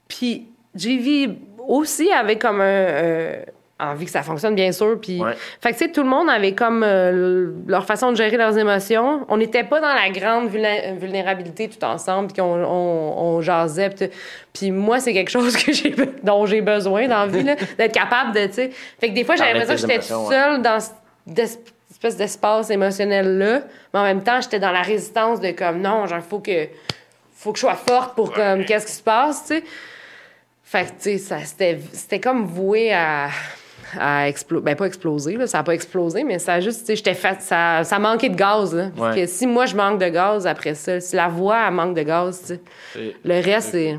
Puis 0.08 0.48
JV 0.76 1.30
aussi 1.68 2.12
avait 2.12 2.38
comme 2.38 2.60
un, 2.62 2.88
un- 2.88 3.36
envie 3.80 4.06
que 4.06 4.12
ça 4.12 4.24
fonctionne, 4.24 4.56
bien 4.56 4.72
sûr. 4.72 4.98
Puis, 5.02 5.20
Ouais. 5.22 5.34
fait 5.60 5.72
que, 5.74 5.78
tu 5.78 5.86
sais, 5.86 5.92
tout 5.92 6.04
le 6.04 6.08
monde 6.10 6.30
avait 6.30 6.54
comme 6.54 6.84
euh, 6.86 7.52
leur 7.68 7.86
façon 7.86 8.12
de 8.12 8.16
gérer 8.18 8.38
leurs 8.38 8.58
émotions. 8.58 9.26
On 9.30 9.36
n'était 9.38 9.64
pas 9.64 9.82
dans 9.82 9.94
la 9.94 10.10
grande 10.10 10.50
vulné- 10.50 10.96
vulnérabilité 10.98 11.68
tout 11.70 11.84
ensemble, 11.84 12.28
puis 12.32 12.42
qu'on 12.42 12.64
on, 12.64 13.18
on 13.36 13.42
jasait. 13.42 13.90
Puis, 14.54 14.72
moi, 14.72 15.00
c'est 15.00 15.12
quelque 15.14 15.32
chose 15.32 15.56
que 15.58 15.74
j'ai, 15.74 15.94
dont 16.24 16.46
j'ai 16.46 16.62
besoin 16.62 17.08
dans 17.08 17.26
la 17.26 17.28
vie, 17.28 17.44
d'être 17.44 17.92
capable 17.94 18.34
de, 18.34 18.46
tu 18.48 18.54
sais. 18.54 18.70
Fait 19.00 19.10
que 19.10 19.14
des 19.14 19.24
fois, 19.26 19.36
j'avais 19.36 19.54
l'impression 19.60 19.88
que 19.88 19.94
j'étais 19.94 20.06
toute 20.08 20.30
seule 20.32 20.62
dans 20.62 20.80
cette 20.80 20.96
espèce 22.08 22.18
d'espace 22.18 22.70
émotionnel-là. 22.70 23.62
Mais 23.94 24.00
en 24.00 24.04
même 24.04 24.24
temps, 24.24 24.42
j'étais 24.42 24.60
dans 24.60 24.72
la 24.72 24.82
résistance 24.82 25.40
de 25.40 25.52
comme, 25.52 25.82
non, 25.82 26.06
genre, 26.08 26.22
faut 26.22 26.40
que, 26.40 26.68
faut 27.36 27.52
que 27.52 27.58
je 27.58 27.62
sois 27.62 27.76
forte 27.76 28.16
pour 28.16 28.34
comme, 28.34 28.66
qu'est-ce 28.66 28.86
qui 28.88 28.92
se 28.94 29.02
passe, 29.04 29.42
tu 29.48 29.56
sais. 29.56 29.64
Fait 30.64 30.86
que, 30.86 30.90
tu 30.90 30.96
sais, 31.00 31.18
ça, 31.20 31.38
c'était, 31.44 31.80
c'était 31.92 32.20
comme 32.20 32.46
voué 32.46 32.92
à, 32.94 33.30
à 34.00 34.28
exploser. 34.28 34.64
Ben, 34.64 34.76
pas 34.76 34.86
exploser, 34.86 35.36
là, 35.38 35.46
ça 35.48 35.60
a 35.60 35.64
pas 35.64 35.74
explosé, 35.76 36.24
mais 36.24 36.40
ça 36.40 36.54
a 36.56 36.60
juste, 36.60 36.80
tu 36.82 36.86
sais, 36.88 36.96
j'étais 36.96 37.14
fait, 37.14 37.42
ça, 37.42 37.84
ça 37.84 38.00
manquait 38.00 38.30
de 38.30 38.36
gaz, 38.36 38.74
là. 38.74 38.90
Ouais. 38.98 39.16
que 39.16 39.26
si 39.28 39.46
moi, 39.46 39.66
je 39.66 39.76
manque 39.76 40.00
de 40.00 40.08
gaz 40.10 40.48
après 40.48 40.74
ça, 40.74 41.00
si 41.00 41.16
la 41.16 41.28
voix, 41.28 41.60
elle 41.68 41.74
manque 41.74 41.96
de 41.96 42.02
gaz, 42.04 42.40
tu 42.42 42.48
sais. 42.48 42.60
C'est- 42.94 43.16
Le 43.24 43.34
reste, 43.44 43.70
c'est. 43.72 43.98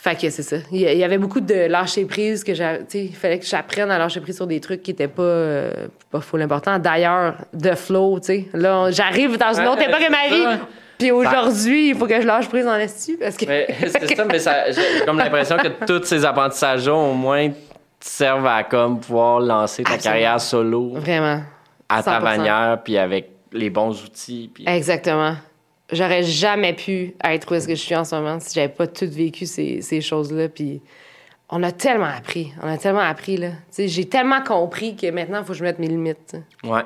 Fait 0.00 0.14
que 0.14 0.30
c'est 0.30 0.44
ça. 0.44 0.56
Il 0.70 0.78
y 0.80 1.02
avait 1.02 1.18
beaucoup 1.18 1.40
de 1.40 1.66
lâcher 1.66 2.04
prise 2.04 2.44
que 2.44 2.54
sais, 2.54 2.78
il 2.94 3.14
fallait 3.16 3.40
que 3.40 3.44
j'apprenne 3.44 3.90
à 3.90 3.98
lâcher 3.98 4.20
prise 4.20 4.36
sur 4.36 4.46
des 4.46 4.60
trucs 4.60 4.80
qui 4.82 4.92
étaient 4.92 5.08
pas, 5.08 5.22
euh, 5.22 5.72
pas 6.10 6.20
full 6.20 6.40
importants. 6.40 6.78
D'ailleurs, 6.78 7.34
de 7.52 7.74
flow, 7.74 8.20
tu 8.20 8.26
sais. 8.26 8.44
Là, 8.54 8.78
on- 8.78 8.90
j'arrive 8.92 9.36
dans 9.36 9.52
une 9.60 9.66
autre 9.66 9.82
époque 9.82 10.00
de 10.00 10.10
ma 10.10 10.28
vie. 10.54 10.60
Puis 10.98 11.10
aujourd'hui, 11.10 11.88
il 11.90 11.94
faut 11.96 12.06
que 12.06 12.20
je 12.20 12.26
lâche 12.26 12.48
prise 12.48 12.66
en 12.66 12.76
esti 12.76 13.16
parce 13.20 13.36
que. 13.36 13.44
C'est 13.46 14.14
ça, 14.16 14.24
mais 14.24 14.38
ça, 14.38 14.70
j'ai 14.70 15.04
comme 15.04 15.18
l'impression 15.18 15.56
que 15.56 15.68
tous 15.84 16.04
ces 16.04 16.24
apprentissages-là, 16.24 16.94
au 16.94 17.12
moins, 17.14 17.48
te 17.50 17.54
servent 18.00 18.46
à 18.46 18.62
comme 18.62 19.00
pouvoir 19.00 19.40
lancer 19.40 19.82
ta 19.82 19.94
Absolument. 19.94 20.12
carrière 20.14 20.40
solo 20.40 20.92
Vraiment. 20.94 21.42
à 21.88 22.02
ta 22.04 22.20
100%. 22.20 22.22
manière, 22.22 22.78
puis 22.84 22.96
avec 22.98 23.30
les 23.52 23.70
bons 23.70 24.00
outils. 24.04 24.48
Puis... 24.54 24.64
Exactement. 24.66 25.34
J'aurais 25.90 26.22
jamais 26.22 26.74
pu 26.74 27.14
être 27.24 27.50
où 27.50 27.54
est-ce 27.54 27.66
que 27.66 27.74
je 27.74 27.80
suis 27.80 27.96
en 27.96 28.04
ce 28.04 28.14
moment 28.14 28.38
si 28.40 28.54
j'avais 28.54 28.68
pas 28.68 28.86
tout 28.86 29.08
vécu 29.08 29.46
ces, 29.46 29.80
ces 29.80 30.00
choses-là. 30.02 30.48
Puis 30.50 30.82
on 31.48 31.62
a 31.62 31.72
tellement 31.72 32.04
appris. 32.14 32.52
On 32.62 32.68
a 32.68 32.76
tellement 32.76 33.00
appris, 33.00 33.38
là. 33.38 33.52
J'ai 33.76 34.04
tellement 34.06 34.42
compris 34.42 34.96
que 34.96 35.10
maintenant, 35.10 35.38
il 35.40 35.44
faut 35.44 35.52
que 35.52 35.58
je 35.58 35.64
mette 35.64 35.78
mes 35.78 35.86
limites. 35.86 36.36
Ouais. 36.64 36.82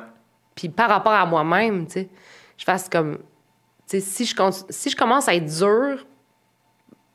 Puis 0.55 0.69
par 0.69 0.89
rapport 0.89 1.13
à 1.13 1.27
moi-même, 1.27 1.87
tu 1.87 1.93
sais, 1.95 2.09
je 2.57 2.65
fasse 2.65 2.89
comme. 2.89 3.19
Tu 3.91 3.99
sais, 3.99 4.01
si 4.01 4.25
je, 4.25 4.35
si 4.71 4.91
je 4.91 4.95
commence 4.97 5.29
à 5.29 5.35
être 5.35 5.47
dure, 5.47 6.07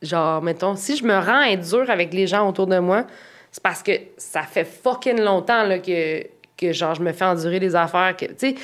genre, 0.02 0.42
mettons, 0.42 0.76
si 0.76 0.98
je 0.98 1.04
me 1.06 1.16
rends 1.18 1.42
à 1.44 1.50
être 1.52 1.62
dure 1.70 1.90
avec 1.90 2.14
les 2.14 2.28
gens 2.28 2.48
autour 2.50 2.68
de 2.68 2.80
moi, 2.80 3.06
c'est 3.52 3.64
parce 3.64 3.82
que 3.82 3.94
ça 4.18 4.42
fait 4.44 4.66
fucking 4.66 5.22
longtemps 5.22 5.64
là, 5.64 5.80
que, 5.80 6.24
que, 6.58 6.74
genre, 6.74 6.96
je 6.96 7.02
me 7.02 7.14
fais 7.14 7.26
endurer 7.26 7.60
des 7.60 7.76
affaires. 7.76 8.16
que 8.18 8.26
Tu 8.26 8.34
sais, 8.38 8.56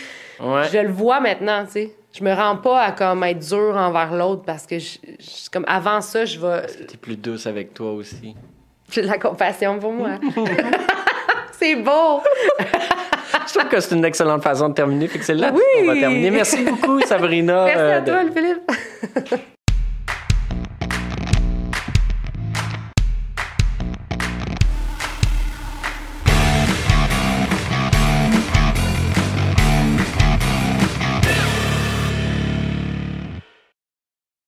Ouais. 0.42 0.68
je 0.72 0.78
le 0.80 0.92
vois 0.92 1.20
maintenant, 1.22 1.64
tu 1.66 1.72
sais. 1.72 1.96
Je 2.16 2.24
me 2.24 2.32
rends 2.34 2.58
pas 2.58 2.82
à 2.82 2.92
comme 2.92 3.24
être 3.24 3.40
dure 3.40 3.76
envers 3.76 4.14
l'autre 4.14 4.44
parce 4.46 4.68
que 4.68 4.78
je, 4.78 4.98
je- 5.20 5.50
comme 5.52 5.66
avant 5.68 6.00
ça, 6.02 6.26
je 6.26 6.40
vais 6.40 6.68
T'es 6.88 6.98
plus 6.98 7.16
douce 7.18 7.48
avec 7.48 7.74
toi 7.74 7.92
aussi. 7.94 8.36
j'ai 8.92 9.02
de 9.04 9.08
la 9.08 9.18
compassion 9.18 9.80
pour 9.80 9.92
moi. 9.94 10.12
c'est 11.54 11.76
beau. 11.76 12.22
Je 13.48 13.58
trouve 13.58 13.68
que 13.70 13.80
c'est 13.80 13.96
une 13.96 14.06
excellente 14.06 14.44
façon 14.44 14.70
de 14.70 14.74
terminer. 14.76 15.08
Fait 15.08 15.18
que 15.20 15.26
c'est 15.26 15.34
là 15.34 15.52
Oui. 15.54 15.62
qu'on 15.80 15.88
va 15.88 15.94
terminer. 16.00 16.30
Merci 16.30 16.64
beaucoup, 16.64 17.00
Sabrina. 17.02 17.66
Merci 17.66 17.80
euh, 17.80 17.98
à 17.98 18.02
de- 18.02 18.12
toi, 18.12 18.24
le 18.24 18.32
Philippe. 18.32 19.44